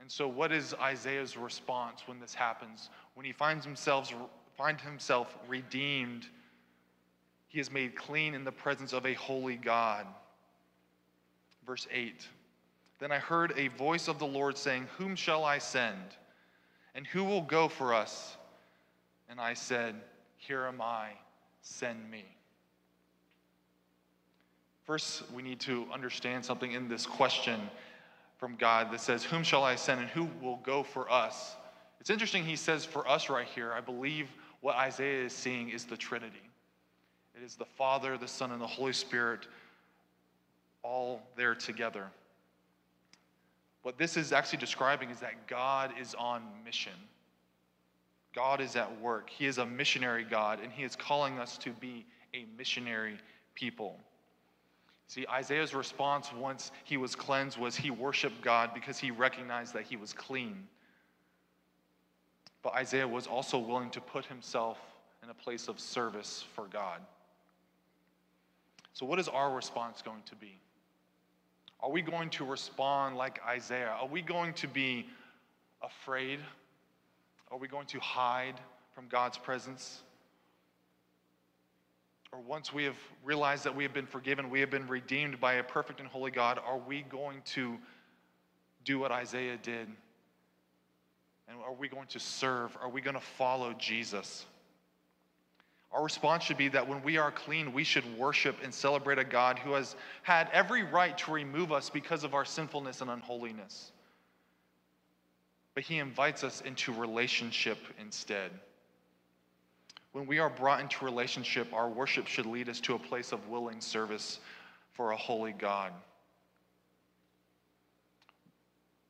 And 0.00 0.10
so, 0.10 0.28
what 0.28 0.52
is 0.52 0.74
Isaiah's 0.74 1.36
response 1.36 2.02
when 2.06 2.20
this 2.20 2.34
happens? 2.34 2.90
When 3.14 3.24
he 3.24 3.32
finds 3.32 3.64
himself, 3.64 4.12
find 4.56 4.80
himself 4.80 5.36
redeemed, 5.48 6.26
he 7.48 7.60
is 7.60 7.70
made 7.70 7.94
clean 7.94 8.34
in 8.34 8.44
the 8.44 8.52
presence 8.52 8.92
of 8.92 9.06
a 9.06 9.14
holy 9.14 9.56
God. 9.56 10.06
Verse 11.64 11.86
8 11.90 12.26
Then 12.98 13.12
I 13.12 13.18
heard 13.18 13.54
a 13.56 13.68
voice 13.68 14.08
of 14.08 14.18
the 14.18 14.26
Lord 14.26 14.58
saying, 14.58 14.88
Whom 14.98 15.16
shall 15.16 15.44
I 15.44 15.58
send? 15.58 16.16
And 16.94 17.06
who 17.06 17.24
will 17.24 17.42
go 17.42 17.68
for 17.68 17.94
us? 17.94 18.36
And 19.28 19.40
I 19.40 19.54
said, 19.54 19.94
Here 20.36 20.66
am 20.66 20.80
I, 20.80 21.10
send 21.62 22.10
me. 22.10 22.24
First, 24.84 25.22
we 25.32 25.42
need 25.42 25.60
to 25.60 25.86
understand 25.92 26.44
something 26.44 26.72
in 26.72 26.88
this 26.88 27.06
question 27.06 27.70
from 28.44 28.56
God 28.56 28.92
that 28.92 29.00
says, 29.00 29.24
Whom 29.24 29.42
shall 29.42 29.64
I 29.64 29.74
send 29.74 30.02
and 30.02 30.10
who 30.10 30.28
will 30.42 30.58
go 30.58 30.82
for 30.82 31.10
us? 31.10 31.56
It's 31.98 32.10
interesting 32.10 32.44
he 32.44 32.56
says 32.56 32.84
for 32.84 33.08
us 33.08 33.30
right 33.30 33.46
here. 33.46 33.72
I 33.72 33.80
believe 33.80 34.28
what 34.60 34.76
Isaiah 34.76 35.24
is 35.24 35.32
seeing 35.32 35.70
is 35.70 35.86
the 35.86 35.96
Trinity. 35.96 36.42
It 37.34 37.42
is 37.42 37.54
the 37.54 37.64
Father, 37.64 38.18
the 38.18 38.28
Son, 38.28 38.52
and 38.52 38.60
the 38.60 38.66
Holy 38.66 38.92
Spirit 38.92 39.46
all 40.82 41.22
there 41.36 41.54
together. 41.54 42.08
What 43.80 43.96
this 43.96 44.18
is 44.18 44.30
actually 44.30 44.58
describing 44.58 45.08
is 45.08 45.20
that 45.20 45.46
God 45.46 45.92
is 45.98 46.14
on 46.14 46.42
mission. 46.66 46.92
God 48.34 48.60
is 48.60 48.76
at 48.76 49.00
work. 49.00 49.30
He 49.30 49.46
is 49.46 49.56
a 49.56 49.64
missionary 49.64 50.24
God, 50.24 50.58
and 50.62 50.70
He 50.70 50.82
is 50.82 50.94
calling 50.94 51.38
us 51.38 51.56
to 51.56 51.70
be 51.70 52.04
a 52.34 52.44
missionary 52.58 53.16
people. 53.54 53.98
See, 55.06 55.26
Isaiah's 55.30 55.74
response 55.74 56.32
once 56.32 56.72
he 56.84 56.96
was 56.96 57.14
cleansed 57.14 57.58
was 57.58 57.76
he 57.76 57.90
worshiped 57.90 58.42
God 58.42 58.70
because 58.74 58.98
he 58.98 59.10
recognized 59.10 59.74
that 59.74 59.82
he 59.84 59.96
was 59.96 60.12
clean. 60.12 60.66
But 62.62 62.74
Isaiah 62.74 63.06
was 63.06 63.26
also 63.26 63.58
willing 63.58 63.90
to 63.90 64.00
put 64.00 64.24
himself 64.24 64.78
in 65.22 65.28
a 65.28 65.34
place 65.34 65.68
of 65.68 65.78
service 65.78 66.44
for 66.54 66.66
God. 66.66 67.00
So, 68.94 69.04
what 69.04 69.18
is 69.18 69.28
our 69.28 69.52
response 69.52 70.00
going 70.02 70.22
to 70.26 70.36
be? 70.36 70.58
Are 71.80 71.90
we 71.90 72.00
going 72.00 72.30
to 72.30 72.44
respond 72.44 73.16
like 73.16 73.40
Isaiah? 73.46 73.94
Are 74.00 74.06
we 74.06 74.22
going 74.22 74.54
to 74.54 74.66
be 74.66 75.06
afraid? 75.82 76.38
Are 77.50 77.58
we 77.58 77.68
going 77.68 77.86
to 77.88 78.00
hide 78.00 78.54
from 78.94 79.08
God's 79.08 79.36
presence? 79.36 80.02
Or 82.34 82.40
once 82.40 82.72
we 82.72 82.82
have 82.82 82.96
realized 83.24 83.62
that 83.62 83.76
we 83.76 83.84
have 83.84 83.94
been 83.94 84.06
forgiven, 84.06 84.50
we 84.50 84.58
have 84.58 84.70
been 84.70 84.88
redeemed 84.88 85.38
by 85.40 85.54
a 85.54 85.62
perfect 85.62 86.00
and 86.00 86.08
holy 86.08 86.32
God, 86.32 86.58
are 86.66 86.78
we 86.78 87.02
going 87.02 87.42
to 87.52 87.76
do 88.84 88.98
what 88.98 89.12
Isaiah 89.12 89.56
did? 89.62 89.86
And 91.46 91.58
are 91.64 91.72
we 91.72 91.86
going 91.86 92.08
to 92.08 92.18
serve? 92.18 92.76
Are 92.82 92.88
we 92.88 93.00
going 93.00 93.14
to 93.14 93.20
follow 93.20 93.72
Jesus? 93.74 94.46
Our 95.92 96.02
response 96.02 96.42
should 96.42 96.56
be 96.56 96.66
that 96.68 96.88
when 96.88 97.04
we 97.04 97.18
are 97.18 97.30
clean, 97.30 97.72
we 97.72 97.84
should 97.84 98.18
worship 98.18 98.56
and 98.64 98.74
celebrate 98.74 99.20
a 99.20 99.24
God 99.24 99.60
who 99.60 99.74
has 99.74 99.94
had 100.22 100.48
every 100.52 100.82
right 100.82 101.16
to 101.18 101.30
remove 101.30 101.70
us 101.70 101.88
because 101.88 102.24
of 102.24 102.34
our 102.34 102.44
sinfulness 102.44 103.00
and 103.00 103.10
unholiness. 103.10 103.92
But 105.74 105.84
he 105.84 105.98
invites 105.98 106.42
us 106.42 106.62
into 106.62 106.92
relationship 106.92 107.78
instead. 108.00 108.50
When 110.14 110.26
we 110.26 110.38
are 110.38 110.48
brought 110.48 110.80
into 110.80 111.04
relationship, 111.04 111.72
our 111.72 111.88
worship 111.88 112.28
should 112.28 112.46
lead 112.46 112.68
us 112.68 112.78
to 112.82 112.94
a 112.94 112.98
place 113.00 113.32
of 113.32 113.48
willing 113.48 113.80
service 113.80 114.38
for 114.92 115.10
a 115.10 115.16
holy 115.16 115.50
God. 115.50 115.90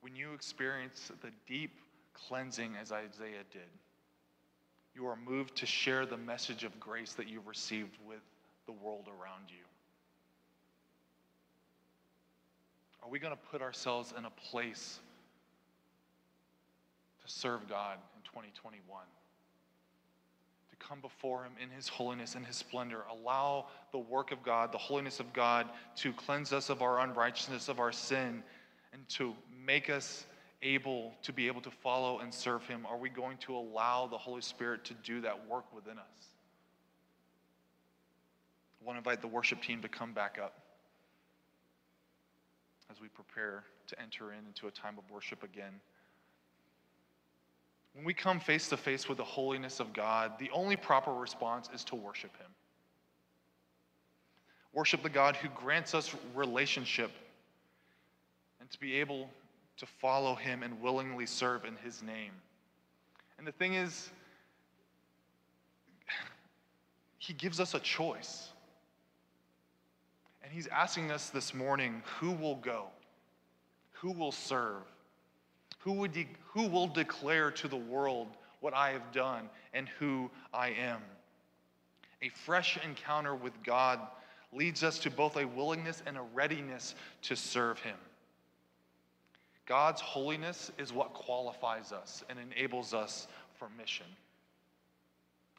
When 0.00 0.16
you 0.16 0.32
experience 0.32 1.12
the 1.20 1.28
deep 1.46 1.72
cleansing 2.14 2.76
as 2.80 2.90
Isaiah 2.90 3.44
did, 3.52 3.68
you 4.94 5.06
are 5.06 5.16
moved 5.16 5.56
to 5.56 5.66
share 5.66 6.06
the 6.06 6.16
message 6.16 6.64
of 6.64 6.80
grace 6.80 7.12
that 7.12 7.28
you've 7.28 7.46
received 7.46 7.98
with 8.08 8.22
the 8.64 8.72
world 8.72 9.06
around 9.08 9.44
you? 9.48 9.64
Are 13.02 13.10
we 13.10 13.18
going 13.18 13.34
to 13.34 13.50
put 13.50 13.60
ourselves 13.60 14.14
in 14.16 14.24
a 14.24 14.30
place 14.30 15.00
to 17.22 17.30
serve 17.30 17.68
God 17.68 17.98
in 18.16 18.22
2021? 18.22 18.80
Come 20.88 21.00
before 21.00 21.44
Him 21.44 21.52
in 21.62 21.70
His 21.70 21.88
holiness 21.88 22.34
and 22.34 22.44
His 22.44 22.56
splendor. 22.56 23.04
Allow 23.10 23.66
the 23.92 23.98
work 23.98 24.32
of 24.32 24.42
God, 24.42 24.72
the 24.72 24.78
holiness 24.78 25.20
of 25.20 25.32
God, 25.32 25.68
to 25.96 26.12
cleanse 26.12 26.52
us 26.52 26.70
of 26.70 26.82
our 26.82 27.00
unrighteousness, 27.00 27.68
of 27.68 27.80
our 27.80 27.92
sin, 27.92 28.42
and 28.92 29.08
to 29.10 29.34
make 29.64 29.90
us 29.90 30.26
able 30.62 31.12
to 31.22 31.32
be 31.32 31.46
able 31.46 31.60
to 31.60 31.70
follow 31.70 32.18
and 32.18 32.32
serve 32.32 32.66
Him? 32.66 32.86
Are 32.88 32.96
we 32.96 33.08
going 33.08 33.36
to 33.38 33.54
allow 33.54 34.06
the 34.06 34.18
Holy 34.18 34.40
Spirit 34.40 34.84
to 34.86 34.94
do 34.94 35.20
that 35.20 35.46
work 35.48 35.64
within 35.74 35.98
us? 35.98 36.28
I 38.80 38.86
want 38.86 38.96
to 38.96 38.98
invite 38.98 39.20
the 39.20 39.28
worship 39.28 39.62
team 39.62 39.80
to 39.82 39.88
come 39.88 40.12
back 40.12 40.38
up 40.42 40.60
as 42.90 43.00
we 43.00 43.08
prepare 43.08 43.64
to 43.86 44.00
enter 44.00 44.32
in 44.32 44.40
into 44.46 44.66
a 44.66 44.70
time 44.70 44.96
of 44.98 45.10
worship 45.10 45.42
again. 45.42 45.80
When 47.94 48.04
we 48.04 48.12
come 48.12 48.40
face 48.40 48.68
to 48.68 48.76
face 48.76 49.08
with 49.08 49.18
the 49.18 49.24
holiness 49.24 49.78
of 49.78 49.92
God, 49.92 50.32
the 50.38 50.50
only 50.52 50.76
proper 50.76 51.12
response 51.12 51.68
is 51.72 51.84
to 51.84 51.94
worship 51.94 52.36
Him. 52.36 52.50
Worship 54.72 55.02
the 55.02 55.08
God 55.08 55.36
who 55.36 55.48
grants 55.50 55.94
us 55.94 56.14
relationship 56.34 57.12
and 58.60 58.68
to 58.70 58.80
be 58.80 58.94
able 58.96 59.30
to 59.76 59.86
follow 59.86 60.34
Him 60.34 60.64
and 60.64 60.80
willingly 60.80 61.26
serve 61.26 61.64
in 61.64 61.76
His 61.76 62.02
name. 62.02 62.32
And 63.38 63.46
the 63.46 63.52
thing 63.52 63.74
is, 63.74 64.10
He 67.18 67.32
gives 67.32 67.60
us 67.60 67.74
a 67.74 67.80
choice. 67.80 68.48
And 70.42 70.52
He's 70.52 70.66
asking 70.66 71.12
us 71.12 71.30
this 71.30 71.54
morning 71.54 72.02
who 72.18 72.32
will 72.32 72.56
go? 72.56 72.86
Who 73.92 74.10
will 74.10 74.32
serve? 74.32 74.82
Who, 75.84 75.92
would 75.92 76.12
de- 76.12 76.26
who 76.54 76.66
will 76.66 76.86
declare 76.86 77.50
to 77.50 77.68
the 77.68 77.76
world 77.76 78.28
what 78.60 78.72
I 78.72 78.92
have 78.92 79.12
done 79.12 79.50
and 79.74 79.86
who 79.98 80.30
I 80.52 80.68
am? 80.68 81.02
A 82.22 82.30
fresh 82.30 82.78
encounter 82.82 83.34
with 83.34 83.52
God 83.62 84.00
leads 84.50 84.82
us 84.82 84.98
to 85.00 85.10
both 85.10 85.36
a 85.36 85.46
willingness 85.46 86.02
and 86.06 86.16
a 86.16 86.22
readiness 86.32 86.94
to 87.22 87.36
serve 87.36 87.78
Him. 87.80 87.96
God's 89.66 90.00
holiness 90.00 90.72
is 90.78 90.90
what 90.90 91.12
qualifies 91.12 91.92
us 91.92 92.24
and 92.30 92.38
enables 92.38 92.94
us 92.94 93.26
for 93.58 93.68
mission. 93.76 94.06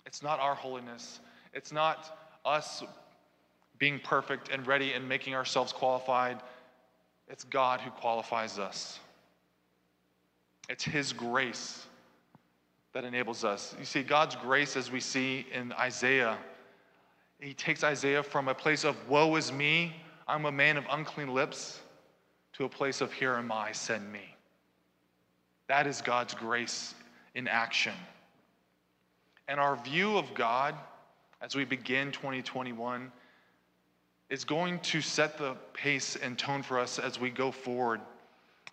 It's 0.07 0.23
not 0.23 0.39
our 0.39 0.55
holiness, 0.55 1.19
it's 1.53 1.71
not 1.71 2.17
us 2.43 2.83
being 3.77 3.99
perfect 3.99 4.49
and 4.49 4.65
ready 4.65 4.93
and 4.93 5.07
making 5.07 5.35
ourselves 5.35 5.71
qualified. 5.71 6.41
It's 7.27 7.43
God 7.43 7.81
who 7.81 7.91
qualifies 7.91 8.57
us. 8.57 8.99
It's 10.69 10.83
His 10.83 11.13
grace 11.13 11.85
that 12.93 13.03
enables 13.03 13.43
us. 13.43 13.75
You 13.77 13.85
see, 13.85 14.03
God's 14.03 14.35
grace, 14.35 14.77
as 14.77 14.91
we 14.91 14.99
see 14.99 15.45
in 15.53 15.73
Isaiah, 15.73 16.37
He 17.39 17.53
takes 17.53 17.83
Isaiah 17.83 18.23
from 18.23 18.47
a 18.47 18.55
place 18.55 18.83
of 18.83 18.95
woe 19.09 19.35
is 19.35 19.51
me, 19.51 19.93
I'm 20.27 20.45
a 20.45 20.51
man 20.51 20.77
of 20.77 20.85
unclean 20.89 21.33
lips, 21.33 21.79
to 22.53 22.65
a 22.65 22.69
place 22.69 23.01
of 23.01 23.11
here 23.11 23.33
am 23.33 23.51
I, 23.51 23.73
send 23.73 24.11
me. 24.11 24.35
That 25.67 25.87
is 25.87 26.01
God's 26.01 26.33
grace 26.33 26.95
in 27.33 27.47
action. 27.47 27.93
And 29.47 29.59
our 29.59 29.75
view 29.75 30.17
of 30.17 30.33
God 30.33 30.75
as 31.41 31.55
we 31.55 31.65
begin 31.65 32.11
2021 32.11 33.11
is 34.29 34.43
going 34.43 34.79
to 34.79 35.01
set 35.01 35.37
the 35.37 35.55
pace 35.73 36.15
and 36.15 36.37
tone 36.37 36.63
for 36.63 36.79
us 36.79 36.97
as 36.97 37.19
we 37.19 37.29
go 37.29 37.51
forward 37.51 38.01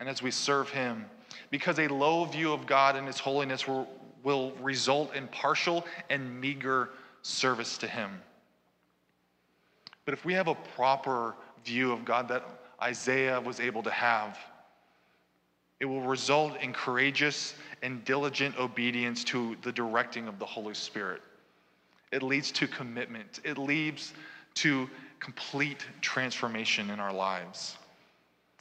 and 0.00 0.08
as 0.08 0.22
we 0.22 0.30
serve 0.30 0.70
Him. 0.70 1.04
Because 1.50 1.78
a 1.78 1.88
low 1.88 2.24
view 2.24 2.52
of 2.52 2.66
God 2.66 2.96
and 2.96 3.06
His 3.06 3.18
holiness 3.18 3.66
will, 3.66 3.88
will 4.22 4.52
result 4.60 5.14
in 5.14 5.28
partial 5.28 5.86
and 6.10 6.40
meager 6.40 6.90
service 7.22 7.78
to 7.78 7.86
Him. 7.86 8.10
But 10.04 10.14
if 10.14 10.24
we 10.24 10.34
have 10.34 10.48
a 10.48 10.54
proper 10.54 11.34
view 11.64 11.92
of 11.92 12.04
God 12.04 12.28
that 12.28 12.44
Isaiah 12.82 13.40
was 13.40 13.60
able 13.60 13.82
to 13.84 13.90
have, 13.90 14.38
it 15.80 15.84
will 15.84 16.02
result 16.02 16.60
in 16.60 16.72
courageous 16.72 17.54
and 17.82 18.04
diligent 18.04 18.56
obedience 18.58 19.24
to 19.24 19.56
the 19.62 19.72
directing 19.72 20.28
of 20.28 20.38
the 20.38 20.46
Holy 20.46 20.74
Spirit. 20.74 21.22
It 22.12 22.22
leads 22.22 22.52
to 22.52 22.68
commitment. 22.68 23.40
It 23.42 23.58
leads 23.58 24.12
to 24.54 24.88
complete 25.18 25.86
transformation 26.00 26.90
in 26.90 27.00
our 27.00 27.12
lives. 27.12 27.76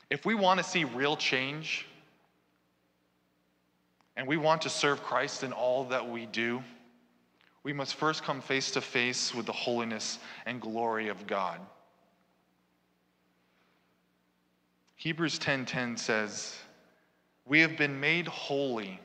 If 0.10 0.26
we 0.26 0.36
want 0.36 0.60
to 0.60 0.64
see 0.64 0.84
real 0.84 1.16
change 1.16 1.86
and 4.16 4.28
we 4.28 4.38
want 4.38 4.62
to 4.64 4.70
serve 4.70 5.04
Christ 5.04 5.44
in 5.44 5.54
all 5.54 5.86
that 5.86 6.08
we 6.08 6.26
do, 6.26 6.64
we 7.64 7.74
must 7.74 7.96
first 7.96 8.24
come 8.24 8.42
face 8.42 8.72
to 8.72 8.82
face 8.82 9.34
with 9.34 9.46
the 9.46 9.52
holiness 9.52 10.20
and 10.46 10.60
glory 10.60 11.10
of 11.10 11.28
God. 11.28 11.60
Hebrews 14.96 15.40
10:10 15.40 15.98
says, 15.98 16.60
"We 17.46 17.62
have 17.62 17.78
been 17.78 18.00
made 18.00 18.28
holy 18.28 19.00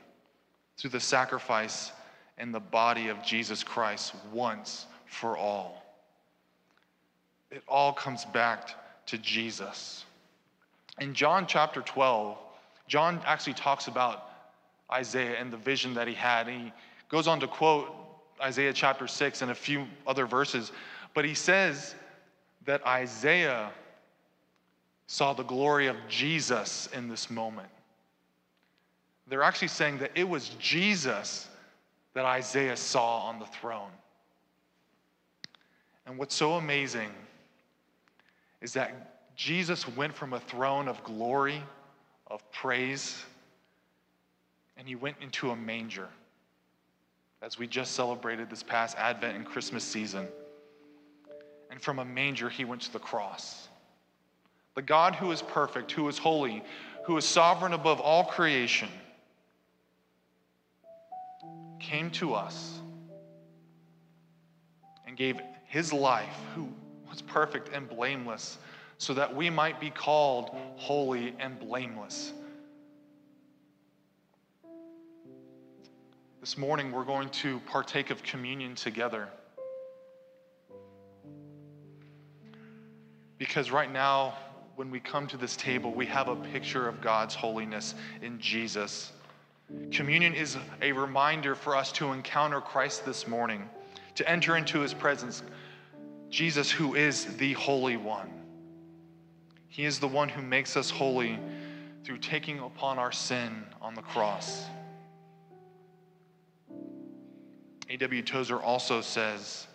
through 0.77 0.91
the 0.91 0.99
sacrifice 0.99 1.91
in 2.37 2.51
the 2.51 2.59
body 2.59 3.07
of 3.07 3.23
Jesus 3.23 3.63
Christ 3.63 4.13
once 4.31 4.85
for 5.05 5.37
all." 5.37 5.83
It 7.49 7.63
all 7.67 7.93
comes 7.93 8.25
back 8.25 9.05
to 9.07 9.17
Jesus. 9.17 10.05
In 10.99 11.13
John 11.13 11.47
chapter 11.47 11.81
12, 11.81 12.37
John 12.87 13.21
actually 13.25 13.53
talks 13.53 13.87
about 13.87 14.26
Isaiah 14.91 15.39
and 15.39 15.51
the 15.51 15.57
vision 15.57 15.93
that 15.95 16.07
he 16.07 16.13
had. 16.13 16.47
And 16.47 16.65
he 16.65 16.73
goes 17.09 17.27
on 17.27 17.39
to 17.39 17.47
quote 17.47 17.93
Isaiah 18.41 18.73
chapter 18.73 19.07
6 19.07 19.41
and 19.41 19.51
a 19.51 19.55
few 19.55 19.85
other 20.05 20.25
verses, 20.25 20.71
but 21.13 21.25
he 21.25 21.33
says 21.33 21.95
that 22.65 22.85
Isaiah 22.85 23.71
saw 25.07 25.33
the 25.33 25.43
glory 25.43 25.87
of 25.87 25.95
Jesus 26.07 26.87
in 26.93 27.07
this 27.07 27.29
moment. 27.29 27.69
They're 29.27 29.43
actually 29.43 29.69
saying 29.69 29.99
that 29.99 30.11
it 30.15 30.27
was 30.27 30.49
Jesus 30.59 31.47
that 32.13 32.25
Isaiah 32.25 32.77
saw 32.77 33.19
on 33.21 33.39
the 33.39 33.45
throne. 33.45 33.91
And 36.05 36.17
what's 36.17 36.35
so 36.35 36.53
amazing 36.53 37.11
is 38.61 38.73
that 38.73 39.35
Jesus 39.35 39.87
went 39.87 40.13
from 40.13 40.33
a 40.33 40.39
throne 40.39 40.87
of 40.87 41.03
glory, 41.03 41.61
of 42.27 42.49
praise, 42.51 43.23
and 44.77 44.87
he 44.87 44.95
went 44.95 45.17
into 45.21 45.51
a 45.51 45.55
manger 45.55 46.07
as 47.41 47.59
we 47.59 47.67
just 47.67 47.93
celebrated 47.93 48.49
this 48.49 48.63
past 48.63 48.97
Advent 48.97 49.35
and 49.35 49.45
Christmas 49.45 49.83
season. 49.83 50.27
And 51.69 51.81
from 51.81 51.99
a 51.99 52.05
manger, 52.05 52.49
he 52.49 52.65
went 52.65 52.81
to 52.83 52.93
the 52.93 52.99
cross. 52.99 53.67
The 54.75 54.81
God 54.81 55.15
who 55.15 55.31
is 55.31 55.41
perfect, 55.41 55.91
who 55.91 56.07
is 56.07 56.17
holy, 56.17 56.63
who 57.05 57.17
is 57.17 57.25
sovereign 57.25 57.73
above 57.73 57.99
all 57.99 58.23
creation, 58.23 58.89
came 61.79 62.09
to 62.11 62.33
us 62.33 62.79
and 65.05 65.15
gave 65.15 65.39
his 65.65 65.93
life, 65.93 66.35
who 66.55 66.69
was 67.09 67.21
perfect 67.21 67.69
and 67.73 67.87
blameless, 67.87 68.57
so 68.97 69.13
that 69.13 69.35
we 69.35 69.49
might 69.49 69.79
be 69.79 69.89
called 69.89 70.49
holy 70.75 71.35
and 71.39 71.59
blameless. 71.59 72.33
This 76.39 76.55
morning, 76.55 76.91
we're 76.91 77.03
going 77.03 77.29
to 77.29 77.59
partake 77.61 78.11
of 78.11 78.21
communion 78.21 78.75
together. 78.75 79.27
Because 83.39 83.71
right 83.71 83.91
now, 83.91 84.35
when 84.75 84.91
we 84.91 84.99
come 84.99 85.25
to 85.27 85.37
this 85.37 85.57
table, 85.57 85.91
we 85.91 86.05
have 86.05 86.27
a 86.27 86.35
picture 86.35 86.87
of 86.87 87.01
God's 87.01 87.33
holiness 87.33 87.95
in 88.21 88.39
Jesus. 88.39 89.11
Communion 89.91 90.35
is 90.35 90.57
a 90.83 90.91
reminder 90.91 91.55
for 91.55 91.75
us 91.75 91.91
to 91.93 92.11
encounter 92.11 92.61
Christ 92.61 93.03
this 93.03 93.27
morning, 93.27 93.67
to 94.13 94.29
enter 94.29 94.57
into 94.57 94.81
his 94.81 94.93
presence. 94.93 95.41
Jesus, 96.29 96.69
who 96.69 96.93
is 96.93 97.25
the 97.37 97.53
Holy 97.53 97.97
One. 97.97 98.29
He 99.69 99.85
is 99.85 99.99
the 99.99 100.07
one 100.07 100.29
who 100.29 100.43
makes 100.43 100.77
us 100.77 100.91
holy 100.91 101.39
through 102.03 102.19
taking 102.19 102.59
upon 102.59 102.99
our 102.99 103.11
sin 103.11 103.65
on 103.81 103.95
the 103.95 104.03
cross. 104.03 104.65
A.W. 107.89 108.21
Tozer 108.21 108.59
also 108.59 109.01
says 109.01 109.67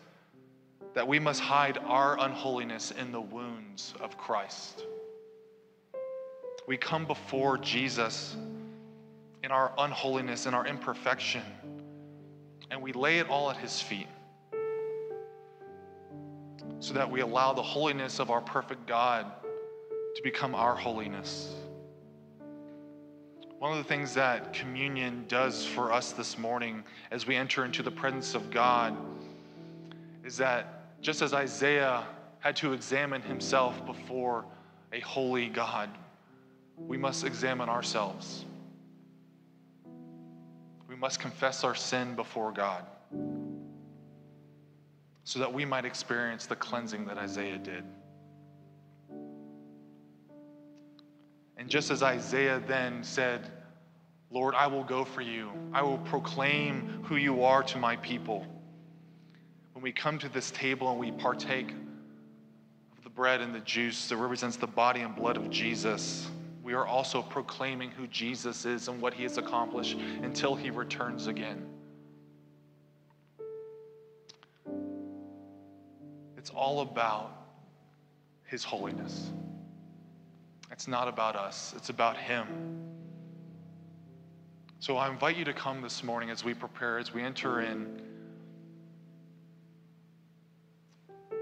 that 0.95 1.09
we 1.09 1.19
must 1.19 1.41
hide 1.41 1.79
our 1.79 2.19
unholiness 2.21 2.91
in 2.91 3.11
the 3.11 3.21
wounds 3.21 3.95
of 4.01 4.19
Christ. 4.19 4.85
We 6.67 6.77
come 6.77 7.07
before 7.07 7.57
Jesus 7.59 8.37
in 9.43 9.51
our 9.51 9.73
unholiness 9.79 10.47
and 10.47 10.55
our 10.55 10.67
imperfection, 10.67 11.43
and 12.71 12.83
we 12.83 12.93
lay 12.93 13.19
it 13.19 13.29
all 13.29 13.51
at 13.51 13.57
his 13.57 13.81
feet 13.81 14.07
so 16.79 16.95
that 16.95 17.11
we 17.11 17.21
allow 17.21 17.53
the 17.53 17.63
holiness 17.63 18.19
of 18.19 18.31
our 18.31 18.41
perfect 18.41 18.87
God 18.87 19.27
to 20.17 20.23
become 20.23 20.55
our 20.55 20.75
holiness. 20.75 21.55
One 23.63 23.71
of 23.71 23.79
the 23.79 23.85
things 23.85 24.15
that 24.15 24.53
communion 24.53 25.25
does 25.29 25.65
for 25.65 25.93
us 25.93 26.11
this 26.11 26.37
morning 26.37 26.83
as 27.13 27.29
we 27.29 27.37
enter 27.37 27.65
into 27.65 27.85
the 27.85 27.93
presence 27.93 28.35
of 28.35 28.51
God 28.51 28.97
is 30.25 30.37
that 30.39 31.01
just 31.01 31.23
as 31.23 31.33
Isaiah 31.33 32.05
had 32.41 32.57
to 32.57 32.73
examine 32.73 33.23
himself 33.23 33.87
before 33.87 34.45
a 34.93 34.99
holy 34.99 35.49
God, 35.49 35.91
we 36.77 36.99
must 36.99 37.25
examine 37.25 37.69
ourselves. 37.69 38.47
We 40.89 40.97
must 40.97 41.21
confess 41.21 41.63
our 41.63 41.77
sin 41.77 42.17
before 42.17 42.51
God 42.51 42.85
so 45.23 45.39
that 45.39 45.55
we 45.55 45.65
might 45.65 45.85
experience 45.85 46.47
the 46.47 46.57
cleansing 46.57 47.05
that 47.05 47.17
Isaiah 47.17 47.59
did. 47.59 47.85
And 51.57 51.69
just 51.69 51.91
as 51.91 52.03
Isaiah 52.03 52.63
then 52.67 53.05
said, 53.05 53.51
Lord, 54.31 54.55
I 54.55 54.67
will 54.67 54.85
go 54.85 55.05
for 55.05 55.21
you, 55.21 55.51
I 55.73 55.83
will 55.83 55.99
proclaim 55.99 57.03
who 57.05 57.17
you 57.17 57.45
are 57.45 57.63
to 57.65 57.79
my 57.79 57.97
people. 57.97 58.47
When 59.75 59.83
we 59.83 59.93
come 59.93 60.19
to 60.21 60.29
this 60.29 60.51
table 60.51 60.91
and 60.91 60.99
we 60.99 61.13
partake 61.13 61.71
of 61.71 63.05
the 63.05 63.11
bread 63.11 63.41
and 63.41 63.55
the 63.55 63.61
juice 63.61 64.09
that 64.09 64.17
represents 64.17 64.57
the 64.57 64.67
body 64.67 65.01
and 65.01 65.15
blood 65.15 65.37
of 65.37 65.51
Jesus, 65.51 66.29
we 66.63 66.73
are 66.73 66.87
also 66.87 67.21
proclaiming 67.21 67.91
who 67.91 68.07
Jesus 68.07 68.65
is 68.65 68.89
and 68.89 69.01
what 69.03 69.13
he 69.13 69.25
has 69.25 69.37
accomplished 69.37 69.99
until 70.23 70.55
he 70.55 70.71
returns 70.71 71.27
again. 71.27 71.67
It's 76.39 76.51
all 76.51 76.81
about 76.81 77.31
his 78.45 78.65
holiness. 78.65 79.31
It's 80.73 80.89
not 80.89 81.07
about 81.07 81.37
us, 81.37 81.75
it's 81.77 81.91
about 81.91 82.17
him. 82.17 82.47
So 84.81 84.97
I 84.97 85.09
invite 85.11 85.37
you 85.37 85.45
to 85.45 85.53
come 85.53 85.83
this 85.83 86.03
morning 86.03 86.31
as 86.31 86.45
we 86.45 86.55
prepare, 86.55 86.99
as 86.99 87.13
we 87.13 87.23
enter 87.23 87.61
in. 87.61 88.01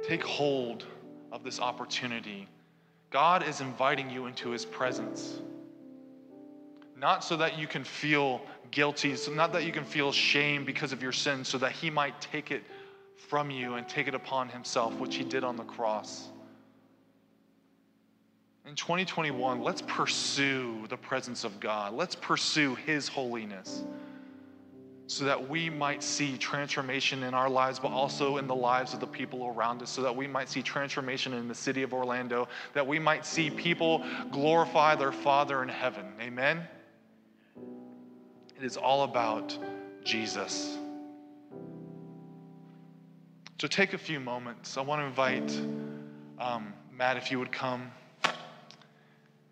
Take 0.02 0.24
hold 0.24 0.84
of 1.30 1.44
this 1.44 1.60
opportunity. 1.60 2.48
God 3.10 3.46
is 3.46 3.60
inviting 3.60 4.10
you 4.10 4.26
into 4.26 4.50
his 4.50 4.64
presence. 4.64 5.40
Not 6.96 7.24
so 7.24 7.36
that 7.36 7.56
you 7.56 7.66
can 7.66 7.84
feel 7.84 8.42
guilty, 8.72 9.14
so 9.14 9.32
not 9.32 9.52
that 9.52 9.64
you 9.64 9.72
can 9.72 9.84
feel 9.84 10.10
shame 10.10 10.64
because 10.64 10.92
of 10.92 11.02
your 11.02 11.12
sin, 11.12 11.44
so 11.44 11.56
that 11.58 11.72
he 11.72 11.88
might 11.88 12.20
take 12.20 12.50
it 12.50 12.62
from 13.16 13.50
you 13.50 13.74
and 13.74 13.88
take 13.88 14.08
it 14.08 14.14
upon 14.14 14.48
himself, 14.48 14.92
which 14.94 15.14
he 15.14 15.24
did 15.24 15.44
on 15.44 15.56
the 15.56 15.64
cross. 15.64 16.30
In 18.66 18.74
2021, 18.74 19.62
let's 19.62 19.82
pursue 19.82 20.86
the 20.88 20.96
presence 20.96 21.44
of 21.44 21.58
God. 21.60 21.94
Let's 21.94 22.14
pursue 22.14 22.74
his 22.74 23.08
holiness 23.08 23.84
so 25.06 25.24
that 25.24 25.48
we 25.48 25.68
might 25.68 26.04
see 26.04 26.36
transformation 26.36 27.24
in 27.24 27.34
our 27.34 27.50
lives, 27.50 27.80
but 27.80 27.88
also 27.88 28.36
in 28.36 28.46
the 28.46 28.54
lives 28.54 28.94
of 28.94 29.00
the 29.00 29.06
people 29.08 29.48
around 29.48 29.82
us, 29.82 29.90
so 29.90 30.02
that 30.02 30.14
we 30.14 30.28
might 30.28 30.48
see 30.48 30.62
transformation 30.62 31.32
in 31.32 31.48
the 31.48 31.54
city 31.54 31.82
of 31.82 31.92
Orlando, 31.92 32.46
that 32.74 32.86
we 32.86 33.00
might 33.00 33.26
see 33.26 33.50
people 33.50 34.04
glorify 34.30 34.94
their 34.94 35.10
Father 35.10 35.64
in 35.64 35.68
heaven. 35.68 36.06
Amen? 36.20 36.62
It 38.56 38.62
is 38.62 38.76
all 38.76 39.02
about 39.02 39.58
Jesus. 40.04 40.78
So 43.60 43.66
take 43.66 43.94
a 43.94 43.98
few 43.98 44.20
moments. 44.20 44.76
I 44.76 44.82
want 44.82 45.00
to 45.00 45.06
invite 45.06 45.50
um, 46.38 46.72
Matt, 46.92 47.16
if 47.16 47.30
you 47.30 47.38
would 47.38 47.50
come, 47.50 47.90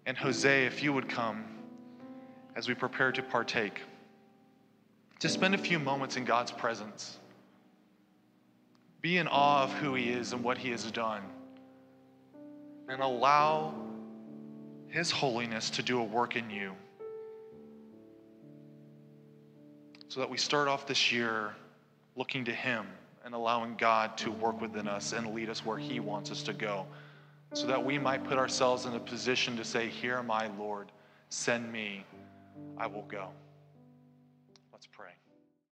and 0.08 0.16
Jose, 0.16 0.64
if 0.64 0.82
you 0.82 0.94
would 0.94 1.06
come 1.06 1.44
as 2.56 2.66
we 2.66 2.72
prepare 2.72 3.12
to 3.12 3.22
partake. 3.22 3.82
To 5.20 5.28
spend 5.28 5.54
a 5.54 5.58
few 5.58 5.78
moments 5.78 6.16
in 6.16 6.24
God's 6.24 6.50
presence. 6.50 7.18
Be 9.02 9.18
in 9.18 9.28
awe 9.28 9.64
of 9.64 9.72
who 9.74 9.94
He 9.94 10.08
is 10.08 10.32
and 10.32 10.42
what 10.42 10.56
He 10.56 10.70
has 10.70 10.90
done. 10.90 11.20
And 12.88 13.02
allow 13.02 13.74
His 14.88 15.10
holiness 15.10 15.68
to 15.70 15.82
do 15.82 16.00
a 16.00 16.04
work 16.04 16.36
in 16.36 16.48
you. 16.48 16.72
So 20.08 20.20
that 20.20 20.30
we 20.30 20.38
start 20.38 20.68
off 20.68 20.86
this 20.86 21.12
year 21.12 21.54
looking 22.16 22.46
to 22.46 22.52
Him 22.52 22.86
and 23.26 23.34
allowing 23.34 23.74
God 23.76 24.16
to 24.18 24.30
work 24.30 24.58
within 24.58 24.88
us 24.88 25.12
and 25.12 25.34
lead 25.34 25.50
us 25.50 25.66
where 25.66 25.76
He 25.76 26.00
wants 26.00 26.30
us 26.30 26.42
to 26.44 26.54
go, 26.54 26.86
so 27.52 27.66
that 27.66 27.84
we 27.84 27.98
might 27.98 28.24
put 28.24 28.38
ourselves 28.38 28.84
in 28.84 28.94
a 28.94 29.00
position 29.00 29.56
to 29.56 29.64
say, 29.64 29.88
Here, 29.88 30.22
my 30.22 30.48
Lord, 30.58 30.92
send 31.28 31.72
me, 31.72 32.04
I 32.76 32.86
will 32.86 33.02
go. 33.02 33.30